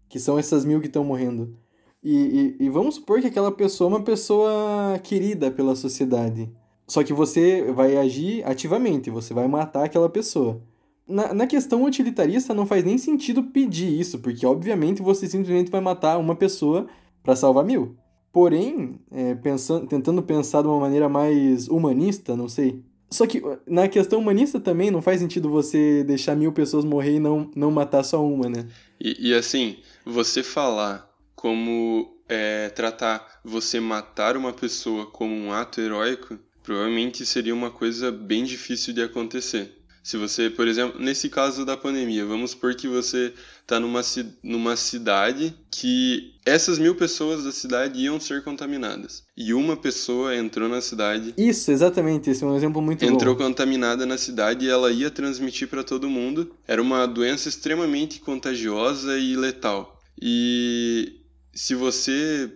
[0.07, 1.55] que são essas mil que estão morrendo.
[2.03, 6.49] E, e, e, vamos supor que aquela pessoa é uma pessoa querida pela sociedade.
[6.87, 10.61] Só que você vai agir ativamente, você vai matar aquela pessoa.
[11.07, 15.81] Na, na questão utilitarista, não faz nem sentido pedir isso, porque obviamente você simplesmente vai
[15.81, 16.87] matar uma pessoa
[17.21, 17.95] para salvar mil.
[18.31, 22.83] Porém, é, pensando, tentando pensar de uma maneira mais humanista, não sei.
[23.11, 27.19] Só que na questão humanista também não faz sentido você deixar mil pessoas morrer e
[27.19, 28.67] não, não matar só uma, né?
[28.99, 35.81] E, e assim, você falar como é, tratar você matar uma pessoa como um ato
[35.81, 39.78] heróico, provavelmente seria uma coisa bem difícil de acontecer.
[40.03, 44.01] Se você, por exemplo, nesse caso da pandemia, vamos supor que você está numa,
[44.41, 49.23] numa cidade que essas mil pessoas da cidade iam ser contaminadas.
[49.37, 51.33] E uma pessoa entrou na cidade.
[51.37, 52.29] Isso, exatamente.
[52.29, 53.43] Esse é um exemplo muito entrou bom.
[53.43, 56.51] contaminada na cidade e ela ia transmitir para todo mundo.
[56.67, 59.99] Era uma doença extremamente contagiosa e letal.
[60.19, 61.19] E
[61.53, 62.51] se você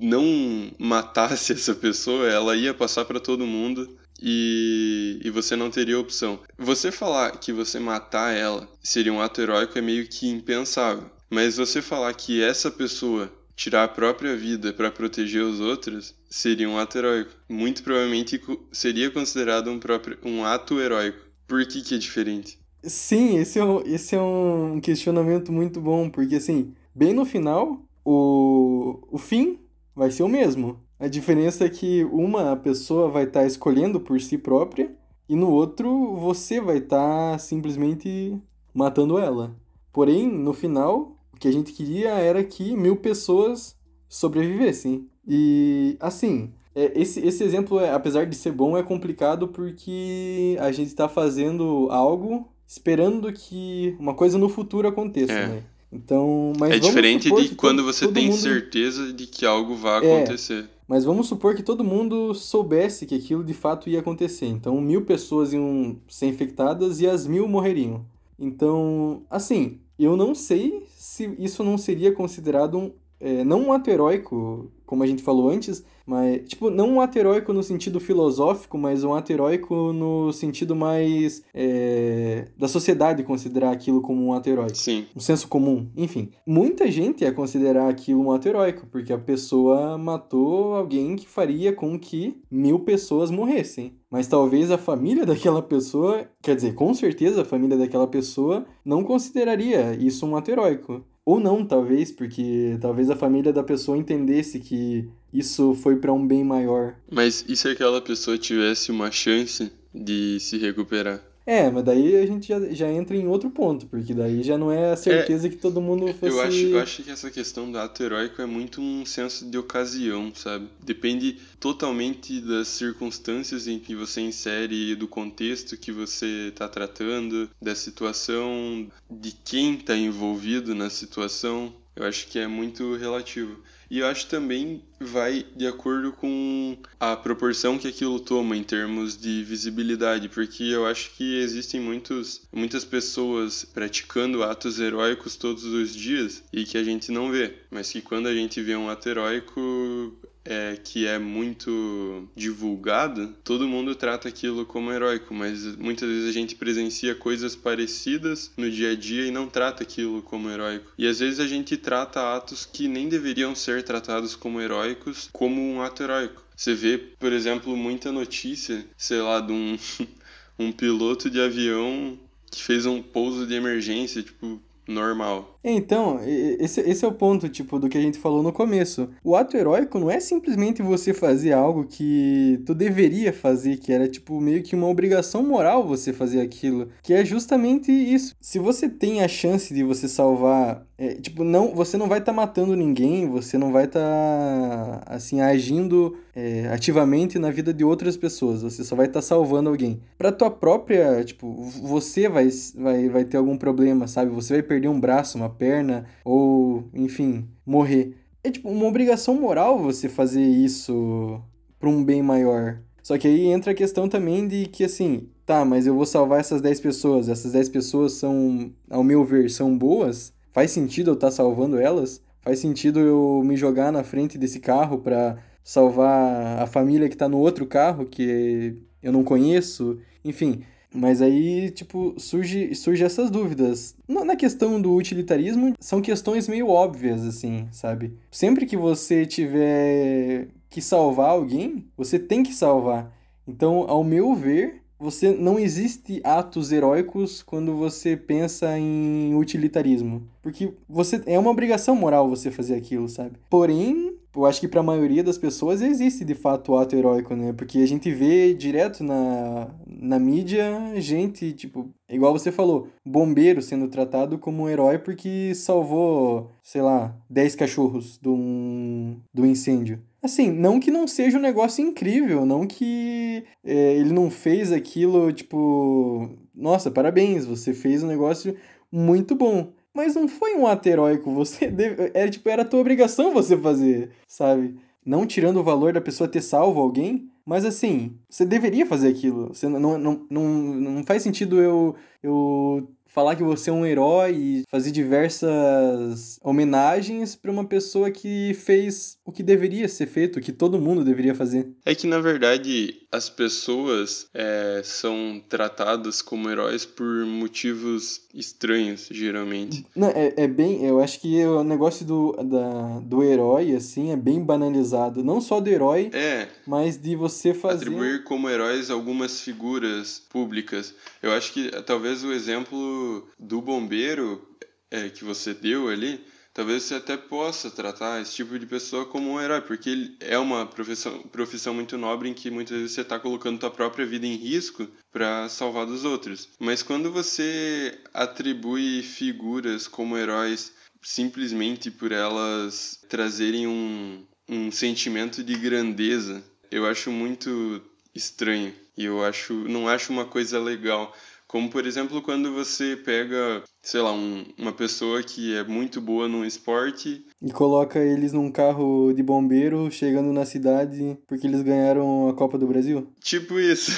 [0.00, 5.98] não matasse essa pessoa, ela ia passar para todo mundo e, e você não teria
[5.98, 6.38] opção.
[6.58, 11.10] Você falar que você matar ela seria um ato heróico é meio que impensável.
[11.30, 16.68] Mas você falar que essa pessoa tirar a própria vida para proteger os outros seria
[16.68, 17.30] um ato heróico.
[17.48, 18.40] Muito provavelmente
[18.72, 21.18] seria considerado um, próprio, um ato heróico.
[21.46, 22.58] Por que, que é diferente?
[22.82, 27.80] Sim, esse é, um, esse é um questionamento muito bom, porque assim, bem no final,
[28.04, 29.58] o, o fim
[29.94, 30.80] vai ser o mesmo.
[31.04, 34.90] A diferença é que uma pessoa vai estar tá escolhendo por si própria
[35.28, 38.34] e no outro você vai estar tá simplesmente
[38.72, 39.54] matando ela.
[39.92, 43.76] Porém, no final, o que a gente queria era que mil pessoas
[44.08, 45.06] sobrevivessem.
[45.28, 50.72] E assim, é, esse, esse exemplo, é, apesar de ser bom, é complicado porque a
[50.72, 55.46] gente está fazendo algo esperando que uma coisa no futuro aconteça, é.
[55.48, 55.62] né?
[55.92, 58.40] Então, mas é diferente de quando você tem mundo...
[58.40, 60.66] certeza de que algo vai é, acontecer.
[60.86, 64.46] Mas vamos supor que todo mundo soubesse que aquilo de fato ia acontecer.
[64.46, 68.04] Então, mil pessoas iam ser infectadas e as mil morreriam.
[68.38, 72.92] Então, assim, eu não sei se isso não seria considerado um,
[73.24, 77.18] é, não um ato heróico, como a gente falou antes, mas, tipo, não um ato
[77.18, 83.70] heróico no sentido filosófico, mas um ato heróico no sentido mais é, da sociedade considerar
[83.70, 84.76] aquilo como um ato heróico.
[84.76, 85.06] Sim.
[85.16, 85.88] Um senso comum.
[85.96, 91.26] Enfim, muita gente ia considerar aquilo um ato heróico, porque a pessoa matou alguém que
[91.26, 93.94] faria com que mil pessoas morressem.
[94.10, 99.02] Mas talvez a família daquela pessoa, quer dizer, com certeza a família daquela pessoa não
[99.02, 101.02] consideraria isso um ato heróico.
[101.26, 106.26] Ou não, talvez, porque talvez a família da pessoa entendesse que isso foi para um
[106.26, 106.96] bem maior.
[107.10, 111.22] Mas e se aquela pessoa tivesse uma chance de se recuperar?
[111.46, 114.72] É, mas daí a gente já, já entra em outro ponto, porque daí já não
[114.72, 116.32] é a certeza é, que todo mundo fosse...
[116.32, 119.58] Eu acho, eu acho que essa questão do ato heróico é muito um senso de
[119.58, 120.68] ocasião, sabe?
[120.82, 127.74] Depende totalmente das circunstâncias em que você insere, do contexto que você está tratando, da
[127.74, 131.74] situação, de quem está envolvido na situação.
[131.96, 133.62] Eu acho que é muito relativo.
[133.90, 139.16] E eu acho também vai de acordo com a proporção que aquilo toma em termos
[139.16, 145.94] de visibilidade, porque eu acho que existem muitos, muitas pessoas praticando atos heróicos todos os
[145.94, 149.08] dias e que a gente não vê, mas que quando a gente vê um ato
[149.08, 156.28] heróico é, que é muito divulgado, todo mundo trata aquilo como heróico, mas muitas vezes
[156.28, 160.92] a gente presencia coisas parecidas no dia a dia e não trata aquilo como heróico.
[160.98, 165.60] E às vezes a gente trata atos que nem deveriam ser tratados como heróicos como
[165.60, 166.44] um ato heróico.
[166.56, 169.78] Você vê, por exemplo, muita notícia, sei lá, de um,
[170.58, 172.18] um piloto de avião
[172.50, 175.53] que fez um pouso de emergência, tipo, normal.
[175.64, 179.08] Então, esse, esse é o ponto, tipo, do que a gente falou no começo.
[179.24, 184.06] O ato heróico não é simplesmente você fazer algo que tu deveria fazer, que era,
[184.06, 186.88] tipo, meio que uma obrigação moral você fazer aquilo.
[187.02, 188.36] Que é justamente isso.
[188.40, 192.32] Se você tem a chance de você salvar é, tipo, não, você não vai estar
[192.32, 197.84] tá matando ninguém, você não vai estar, tá, assim, agindo é, ativamente na vida de
[197.84, 200.00] outras pessoas, você só vai estar tá salvando alguém.
[200.16, 204.30] Pra tua própria, tipo, você vai, vai, vai ter algum problema, sabe?
[204.32, 208.16] Você vai perder um braço, uma perna, ou, enfim, morrer.
[208.42, 211.40] É, tipo, uma obrigação moral você fazer isso
[211.78, 212.80] pra um bem maior.
[213.02, 216.40] Só que aí entra a questão também de que, assim, tá, mas eu vou salvar
[216.40, 221.14] essas 10 pessoas, essas 10 pessoas são, ao meu ver, são boas Faz sentido eu
[221.14, 222.22] estar tá salvando elas?
[222.40, 227.28] Faz sentido eu me jogar na frente desse carro para salvar a família que tá
[227.28, 229.98] no outro carro que eu não conheço?
[230.24, 230.62] Enfim,
[230.94, 233.96] mas aí, tipo, surge, surge essas dúvidas.
[234.08, 238.14] Na questão do utilitarismo, são questões meio óbvias, assim, sabe?
[238.30, 243.12] Sempre que você tiver que salvar alguém, você tem que salvar.
[243.46, 250.72] Então, ao meu ver, você não existe atos heróicos quando você pensa em utilitarismo, porque
[250.88, 253.36] você é uma obrigação moral você fazer aquilo, sabe?
[253.50, 257.34] Porém, eu acho que para a maioria das pessoas existe de fato o ato heróico,
[257.34, 257.52] né?
[257.52, 260.64] Porque a gente vê direto na, na mídia
[260.96, 267.16] gente, tipo, igual você falou, bombeiro sendo tratado como um herói porque salvou, sei lá,
[267.30, 270.00] 10 cachorros do, do incêndio.
[270.22, 275.30] Assim, não que não seja um negócio incrível, não que é, ele não fez aquilo,
[275.32, 278.56] tipo, nossa, parabéns, você fez um negócio
[278.90, 279.72] muito bom.
[279.94, 284.10] Mas não foi um ato heróico, você deve, era tipo, era tua obrigação você fazer,
[284.26, 284.76] sabe?
[285.06, 289.48] Não tirando o valor da pessoa ter salvo alguém, mas assim, você deveria fazer aquilo.
[289.48, 294.32] Você não, não, não, não faz sentido eu, eu falar que você é um herói
[294.32, 300.42] e fazer diversas homenagens para uma pessoa que fez o que deveria ser feito, o
[300.42, 301.68] que todo mundo deveria fazer.
[301.86, 309.86] É que na verdade as pessoas é, são tratadas como heróis por motivos estranhos, geralmente.
[309.94, 310.84] Não, é, é bem.
[310.84, 315.22] Eu acho que o negócio do, da, do herói, assim, é bem banalizado.
[315.22, 317.84] Não só do herói, é, mas de você fazer.
[317.84, 320.92] Atribuir como heróis algumas figuras públicas.
[321.22, 323.03] Eu acho que talvez o exemplo
[323.38, 324.46] do bombeiro
[324.90, 329.30] é, que você deu ali, talvez você até possa tratar esse tipo de pessoa como
[329.30, 333.18] um herói, porque é uma profissão, profissão muito nobre em que muitas vezes você está
[333.18, 336.48] colocando tua própria vida em risco para salvar dos outros.
[336.60, 345.54] Mas quando você atribui figuras como heróis simplesmente por elas trazerem um, um sentimento de
[345.56, 347.82] grandeza, eu acho muito
[348.14, 351.14] estranho e eu acho não acho uma coisa legal
[351.54, 356.26] como, por exemplo, quando você pega, sei lá, um, uma pessoa que é muito boa
[356.26, 357.24] num esporte.
[357.40, 362.58] E coloca eles num carro de bombeiro chegando na cidade porque eles ganharam a Copa
[362.58, 363.08] do Brasil?
[363.20, 363.92] Tipo isso.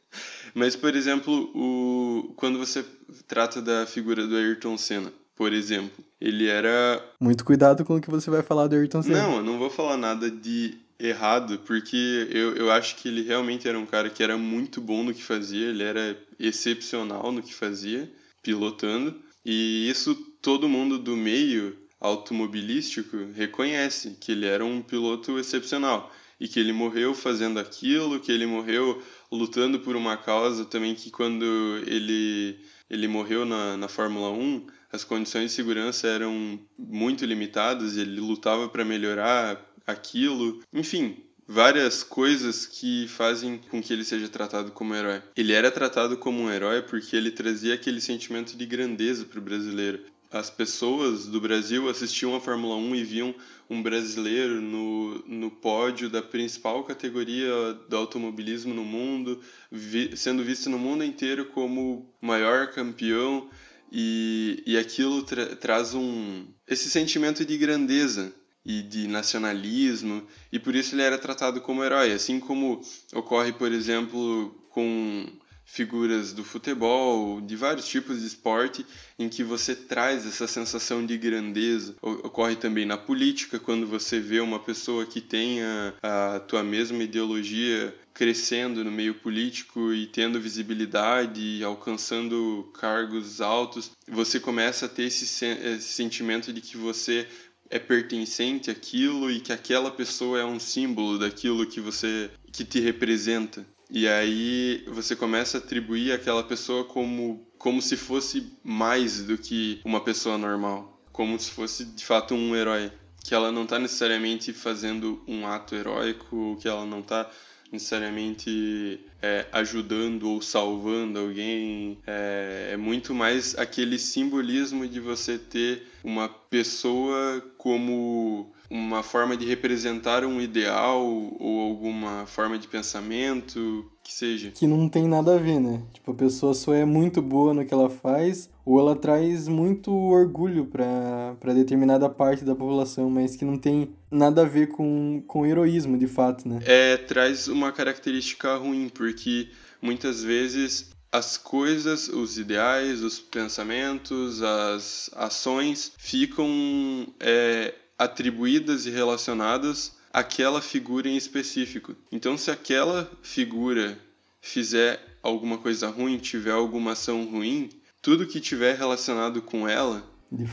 [0.56, 2.32] Mas, por exemplo, o...
[2.34, 2.82] quando você
[3.28, 6.98] trata da figura do Ayrton Senna, por exemplo, ele era.
[7.20, 9.22] Muito cuidado com o que você vai falar do Ayrton Senna.
[9.22, 13.68] Não, eu não vou falar nada de errado, porque eu, eu acho que ele realmente
[13.68, 17.52] era um cara que era muito bom no que fazia, ele era excepcional no que
[17.52, 18.10] fazia,
[18.42, 26.12] pilotando, e isso todo mundo do meio automobilístico reconhece, que ele era um piloto excepcional,
[26.38, 31.10] e que ele morreu fazendo aquilo, que ele morreu lutando por uma causa também que
[31.10, 31.44] quando
[31.86, 38.00] ele, ele morreu na, na Fórmula 1, as condições de segurança eram muito limitadas e
[38.00, 40.60] ele lutava para melhorar aquilo.
[40.72, 41.16] Enfim,
[41.46, 45.22] várias coisas que fazem com que ele seja tratado como herói.
[45.36, 49.42] Ele era tratado como um herói porque ele trazia aquele sentimento de grandeza para o
[49.42, 50.00] brasileiro.
[50.30, 53.34] As pessoas do Brasil assistiam a Fórmula 1 e viam
[53.68, 57.52] um brasileiro no, no pódio da principal categoria
[57.86, 59.40] do automobilismo no mundo,
[59.70, 63.50] vi, sendo visto no mundo inteiro como o maior campeão,
[63.94, 68.32] e, e aquilo tra traz um, esse sentimento de grandeza
[68.64, 72.80] e de nacionalismo, e por isso ele era tratado como herói, assim como
[73.12, 75.26] ocorre, por exemplo, com
[75.64, 78.84] figuras do futebol, de vários tipos de esporte,
[79.18, 81.96] em que você traz essa sensação de grandeza.
[82.02, 87.94] Ocorre também na política, quando você vê uma pessoa que tenha a tua mesma ideologia
[88.12, 95.24] crescendo no meio político e tendo visibilidade, alcançando cargos altos, você começa a ter esse,
[95.24, 97.26] esse sentimento de que você
[97.72, 102.78] é pertencente àquilo e que aquela pessoa é um símbolo daquilo que você que te
[102.78, 103.66] representa.
[103.90, 109.80] E aí você começa a atribuir aquela pessoa como como se fosse mais do que
[109.84, 110.90] uma pessoa normal.
[111.12, 112.90] como se fosse de fato um herói.
[113.24, 117.30] Que ela não está necessariamente fazendo um ato heróico, que ela não está
[117.70, 121.98] necessariamente é, ajudando ou salvando alguém.
[122.06, 129.44] É, é, muito mais aquele simbolismo de você ter uma pessoa como uma forma de
[129.46, 131.04] representar um ideal
[131.38, 134.50] ou alguma forma de pensamento que seja.
[134.50, 135.82] Que não tem nada a ver, né?
[135.92, 139.92] Tipo, a pessoa só é muito boa no que ela faz ou ela traz muito
[139.92, 145.46] orgulho para determinada parte da população, mas que não tem nada a ver com, com
[145.46, 146.60] heroísmo, de fato, né?
[146.64, 149.50] É, traz uma característica ruim, porque
[149.80, 159.92] muitas vezes as coisas, os ideais, os pensamentos, as ações ficam é, atribuídas e relacionadas
[160.10, 161.94] àquela figura em específico.
[162.10, 163.98] Então, se aquela figura
[164.40, 167.68] fizer alguma coisa ruim, tiver alguma ação ruim,
[168.00, 170.02] tudo que tiver relacionado com ela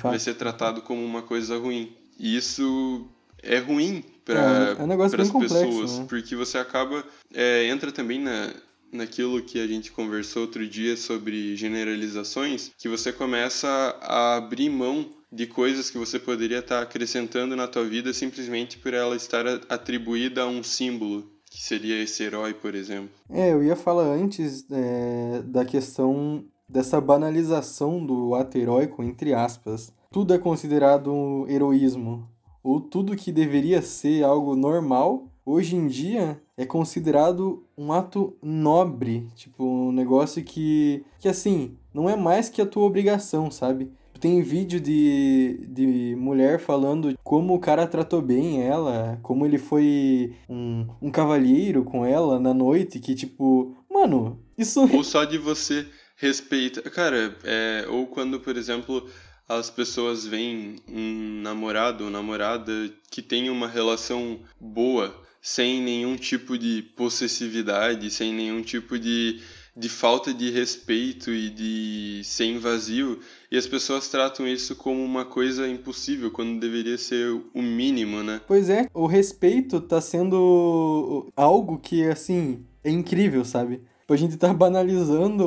[0.03, 1.95] vai ser tratado como uma coisa ruim.
[2.19, 3.07] E isso
[3.41, 6.05] é ruim para é, é um as pessoas, né?
[6.09, 7.03] porque você acaba
[7.33, 8.53] é, entra também na
[8.91, 13.67] naquilo que a gente conversou outro dia sobre generalizações, que você começa
[14.01, 18.93] a abrir mão de coisas que você poderia estar acrescentando na tua vida simplesmente por
[18.93, 23.09] ela estar atribuída a um símbolo, que seria esse herói, por exemplo.
[23.29, 29.91] É, eu ia falar antes é, da questão dessa banalização do ato heróico, entre aspas.
[30.11, 32.27] Tudo é considerado heroísmo,
[32.63, 39.27] ou tudo que deveria ser algo normal, hoje em dia é considerado um ato nobre,
[39.35, 43.91] tipo, um negócio que, que assim, não é mais que a tua obrigação, sabe?
[44.19, 50.35] Tem vídeo de, de mulher falando como o cara tratou bem ela, como ele foi
[50.49, 54.81] um, um cavalheiro com ela na noite, que tipo, mano, isso.
[54.93, 55.87] Ou só de você
[56.17, 56.81] respeitar.
[56.89, 59.07] Cara, é, ou quando, por exemplo,
[59.47, 62.71] as pessoas veem um namorado ou namorada
[63.09, 69.39] que tem uma relação boa, sem nenhum tipo de possessividade, sem nenhum tipo de
[69.79, 73.19] de falta de respeito e de ser invasivo,
[73.49, 78.41] e as pessoas tratam isso como uma coisa impossível, quando deveria ser o mínimo, né?
[78.45, 83.81] Pois é, o respeito tá sendo algo que, assim, é incrível, sabe?
[84.09, 85.45] A gente tá banalizando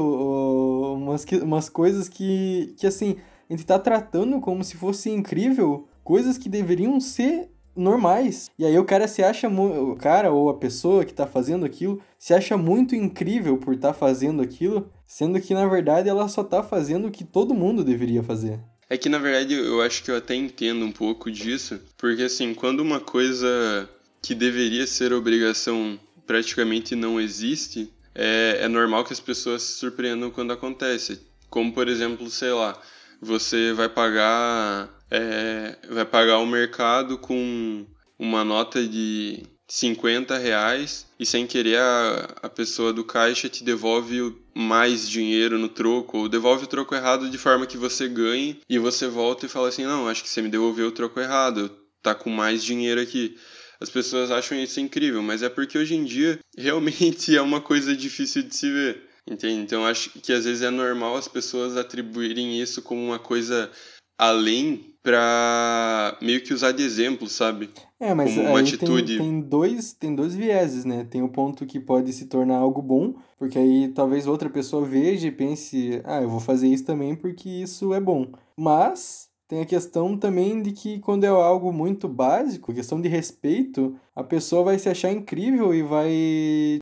[0.95, 3.17] umas, umas coisas que, que, assim,
[3.51, 8.51] a gente tá tratando como se fosse incrível coisas que deveriam ser normais.
[8.59, 12.01] E aí o cara se acha o cara ou a pessoa que tá fazendo aquilo
[12.19, 16.45] se acha muito incrível por estar tá fazendo aquilo, sendo que na verdade ela só
[16.45, 18.61] tá fazendo o que todo mundo deveria fazer.
[18.89, 22.53] É que na verdade eu acho que eu até entendo um pouco disso, porque assim,
[22.55, 23.89] quando uma coisa
[24.21, 30.31] que deveria ser obrigação praticamente não existe, é, é normal que as pessoas se surpreendam
[30.31, 31.21] quando acontece.
[31.49, 32.81] Como por exemplo, sei lá,
[33.21, 37.85] você vai pagar é, vai pagar o mercado com
[38.19, 44.35] uma nota de 50 reais e sem querer a, a pessoa do caixa te devolve
[44.55, 48.79] mais dinheiro no troco ou devolve o troco errado de forma que você ganhe e
[48.79, 51.71] você volta e fala assim não acho que você me devolveu o troco errado
[52.03, 53.37] tá com mais dinheiro aqui.
[53.81, 57.95] As pessoas acham isso incrível mas é porque hoje em dia realmente é uma coisa
[57.95, 59.61] difícil de se ver entende?
[59.61, 63.71] Então acho que às vezes é normal as pessoas atribuírem isso como uma coisa
[64.19, 67.71] além para meio que usar de exemplo, sabe?
[67.99, 69.19] É, mas Como uma aí atitude...
[69.19, 71.07] tem, tem, dois, tem dois vieses, né?
[71.11, 75.27] Tem o ponto que pode se tornar algo bom, porque aí talvez outra pessoa veja
[75.27, 78.33] e pense, ah, eu vou fazer isso também porque isso é bom.
[78.57, 83.95] Mas tem a questão também de que quando é algo muito básico, questão de respeito,
[84.17, 86.11] a pessoa vai se achar incrível e vai.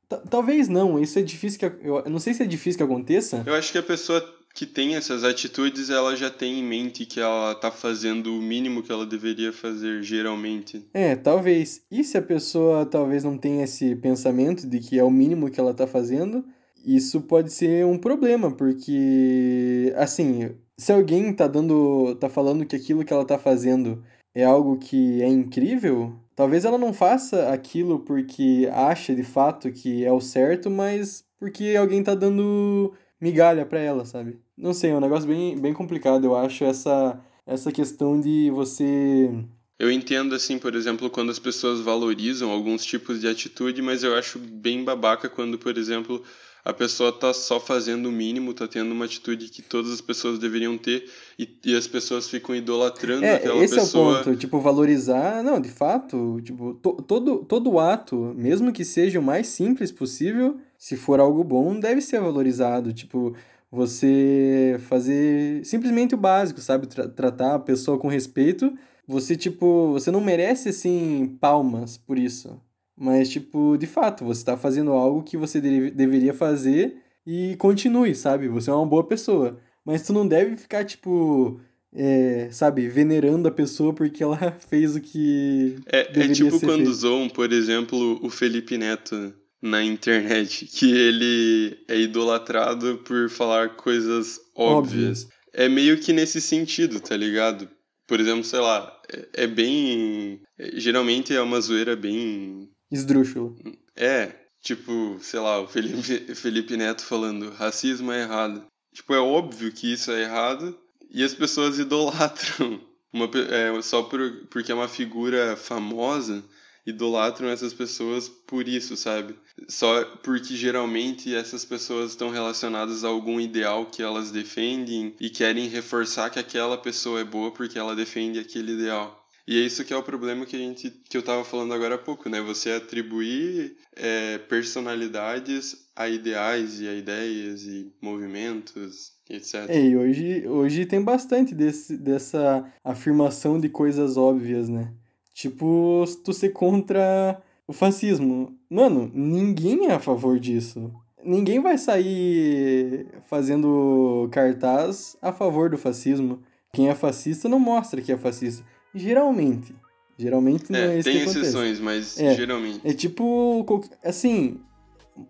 [0.09, 1.67] T talvez não, isso é difícil que.
[1.83, 3.43] Eu não sei se é difícil que aconteça.
[3.45, 4.23] Eu acho que a pessoa
[4.61, 8.83] que tem essas atitudes, ela já tem em mente que ela tá fazendo o mínimo
[8.83, 10.85] que ela deveria fazer geralmente.
[10.93, 11.81] É, talvez.
[11.91, 15.59] E se a pessoa talvez não tenha esse pensamento de que é o mínimo que
[15.59, 16.45] ela tá fazendo,
[16.85, 23.03] isso pode ser um problema, porque assim, se alguém tá dando, tá falando que aquilo
[23.03, 24.05] que ela tá fazendo
[24.35, 30.05] é algo que é incrível, talvez ela não faça aquilo porque acha de fato que
[30.05, 34.39] é o certo, mas porque alguém tá dando migalha para ela, sabe?
[34.57, 39.31] Não sei, é um negócio bem, bem complicado, eu acho, essa, essa questão de você.
[39.79, 44.15] Eu entendo, assim, por exemplo, quando as pessoas valorizam alguns tipos de atitude, mas eu
[44.15, 46.23] acho bem babaca quando, por exemplo,
[46.65, 50.39] a pessoa tá só fazendo o mínimo, tá tendo uma atitude que todas as pessoas
[50.39, 54.11] deveriam ter e, e as pessoas ficam idolatrando é, aquela esse pessoa.
[54.13, 58.73] Esse é o ponto, tipo, valorizar, não, de fato, tipo, to, todo, todo ato, mesmo
[58.73, 62.93] que seja o mais simples possível, se for algo bom, deve ser valorizado.
[62.93, 63.35] Tipo,
[63.71, 66.87] você fazer simplesmente o básico, sabe?
[66.87, 68.73] Tra tratar a pessoa com respeito.
[69.07, 72.61] Você, tipo, você não merece, assim, palmas por isso.
[73.01, 76.97] Mas, tipo, de fato, você tá fazendo algo que você de deveria fazer
[77.27, 78.47] e continue, sabe?
[78.49, 79.59] Você é uma boa pessoa.
[79.83, 81.59] Mas tu não deve ficar, tipo,
[81.95, 84.37] é, sabe, venerando a pessoa porque ela
[84.69, 85.77] fez o que.
[85.87, 86.93] É, é tipo quando feito.
[86.93, 89.33] zoam, por exemplo, o Felipe Neto
[89.63, 95.23] na internet, que ele é idolatrado por falar coisas óbvias.
[95.23, 95.41] Óbvio.
[95.55, 97.67] É meio que nesse sentido, tá ligado?
[98.07, 100.43] Por exemplo, sei lá, é, é bem.
[100.75, 102.69] Geralmente é uma zoeira bem.
[102.91, 103.55] Esdrúxula.
[103.97, 108.65] É, tipo, sei lá, o Felipe, Felipe Neto falando racismo é errado.
[108.93, 110.77] Tipo, é óbvio que isso é errado
[111.11, 112.81] e as pessoas idolatram.
[113.13, 114.21] Uma, é, só por,
[114.51, 116.45] porque é uma figura famosa,
[116.87, 119.35] idolatram essas pessoas por isso, sabe?
[119.69, 125.69] Só porque geralmente essas pessoas estão relacionadas a algum ideal que elas defendem e querem
[125.69, 129.20] reforçar que aquela pessoa é boa porque ela defende aquele ideal.
[129.51, 131.97] E é isso que é o problema que a gente que eu estava falando agora
[131.97, 132.41] há pouco, né?
[132.41, 139.69] Você atribuir é, personalidades a ideais e a ideias e movimentos, etc.
[139.69, 144.93] É, e hoje, hoje tem bastante desse, dessa afirmação de coisas óbvias, né?
[145.35, 148.57] Tipo, tu ser contra o fascismo.
[148.71, 150.93] Mano, ninguém é a favor disso.
[151.25, 156.41] Ninguém vai sair fazendo cartaz a favor do fascismo.
[156.73, 158.65] Quem é fascista não mostra que é fascista.
[158.95, 159.75] Geralmente.
[160.19, 162.81] Geralmente não é, é isso tem exceções, mas é, geralmente.
[162.85, 163.65] É tipo,
[164.05, 164.61] assim,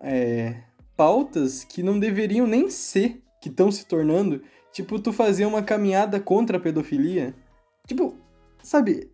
[0.01, 0.55] é,
[0.97, 4.41] pautas que não deveriam nem ser, que estão se tornando.
[4.73, 7.33] Tipo, tu fazer uma caminhada contra a pedofilia.
[7.87, 8.15] Tipo,
[8.61, 9.09] sabe,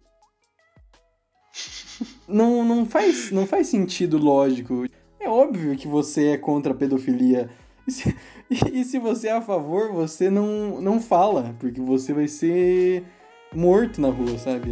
[2.27, 4.85] não, não, faz, não faz sentido lógico.
[5.19, 7.49] É óbvio que você é contra a pedofilia.
[7.87, 8.15] E se,
[8.73, 13.05] e se você é a favor, você não, não fala, porque você vai ser
[13.53, 14.71] morto na rua, sabe?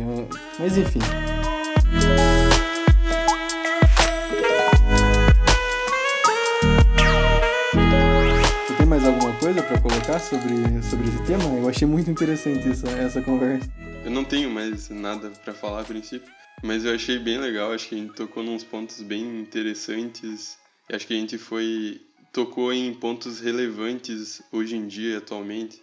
[0.59, 0.99] Mas enfim.
[8.67, 11.43] Você tem mais alguma coisa para colocar sobre, sobre esse tema?
[11.59, 13.69] Eu achei muito interessante essa, essa conversa.
[14.03, 16.31] Eu não tenho mais nada para falar a princípio.
[16.63, 20.57] Mas eu achei bem legal, acho que a gente tocou nos pontos bem interessantes.
[20.91, 22.01] Acho que a gente foi
[22.31, 25.81] tocou em pontos relevantes hoje em dia, atualmente.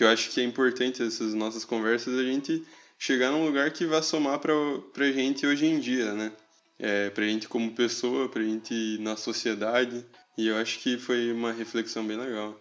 [0.00, 2.66] Que eu acho que é importante essas nossas conversas a gente
[2.98, 4.54] chegar num lugar que vá somar pra,
[4.94, 6.32] pra gente hoje em dia, né?
[6.78, 10.02] É, pra gente como pessoa, pra gente na sociedade.
[10.38, 12.58] E eu acho que foi uma reflexão bem legal.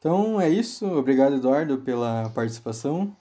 [0.00, 0.84] Então é isso.
[0.84, 3.16] Obrigado, Eduardo, pela participação.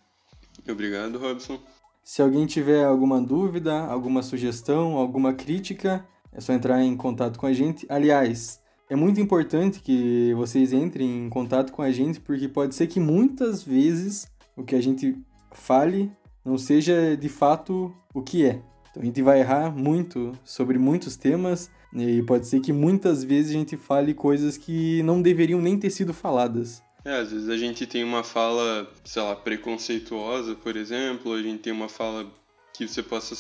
[0.68, 1.62] Obrigado, Robson.
[2.04, 7.46] Se alguém tiver alguma dúvida, alguma sugestão, alguma crítica, é só entrar em contato com
[7.46, 7.86] a gente.
[7.88, 12.88] Aliás, é muito importante que vocês entrem em contato com a gente, porque pode ser
[12.88, 15.18] que muitas vezes o que a gente
[15.52, 16.12] fale
[16.46, 18.62] não seja de fato o que é.
[18.92, 23.52] Então a gente vai errar muito sobre muitos temas e pode ser que muitas vezes
[23.52, 26.84] a gente fale coisas que não deveriam nem ter sido faladas.
[27.06, 31.60] É, às vezes a gente tem uma fala, sei lá, preconceituosa, por exemplo, a gente
[31.60, 32.32] tem uma fala
[32.74, 33.36] que você possa,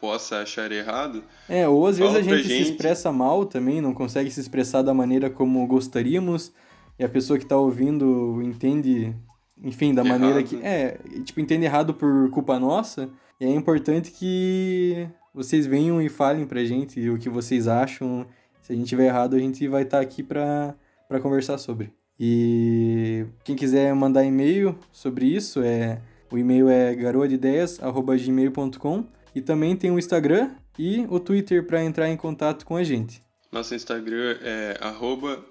[0.00, 1.24] possa achar errado.
[1.48, 4.82] É, ou às vezes a gente, gente, se expressa mal também, não consegue se expressar
[4.82, 6.52] da maneira como gostaríamos,
[6.98, 9.14] e a pessoa que está ouvindo entende,
[9.62, 10.20] enfim, da errado.
[10.20, 10.56] maneira que.
[10.62, 13.10] É, tipo, entende errado por culpa nossa,
[13.40, 18.26] e é importante que vocês venham e falem pra gente o que vocês acham.
[18.62, 20.76] Se a gente tiver errado, a gente vai estar tá aqui para
[21.20, 21.92] conversar sobre.
[22.18, 26.00] E quem quiser mandar e-mail sobre isso, é
[26.30, 29.04] o e-mail é garoadeideias@gmail.com
[29.34, 33.20] e também tem o Instagram e o Twitter para entrar em contato com a gente.
[33.50, 34.78] Nosso Instagram é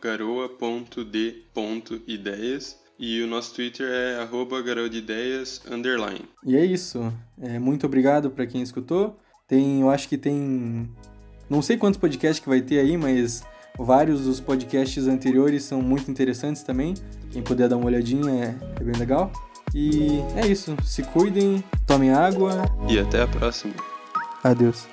[0.02, 4.26] garoa.d.ideias e o nosso Twitter é
[5.70, 6.22] underline.
[6.46, 7.14] E é isso.
[7.42, 9.20] É, muito obrigado para quem escutou.
[9.48, 10.90] Tem, eu acho que tem,
[11.50, 13.44] não sei quantos podcasts que vai ter aí, mas
[13.82, 16.96] Vários dos podcasts anteriores são muito interessantes também.
[17.32, 19.32] Quem puder dar uma olhadinha é, é bem legal.
[19.74, 20.76] E é isso.
[20.84, 22.64] Se cuidem, tomem água.
[22.88, 23.74] E até a próxima.
[24.44, 24.88] Adeus.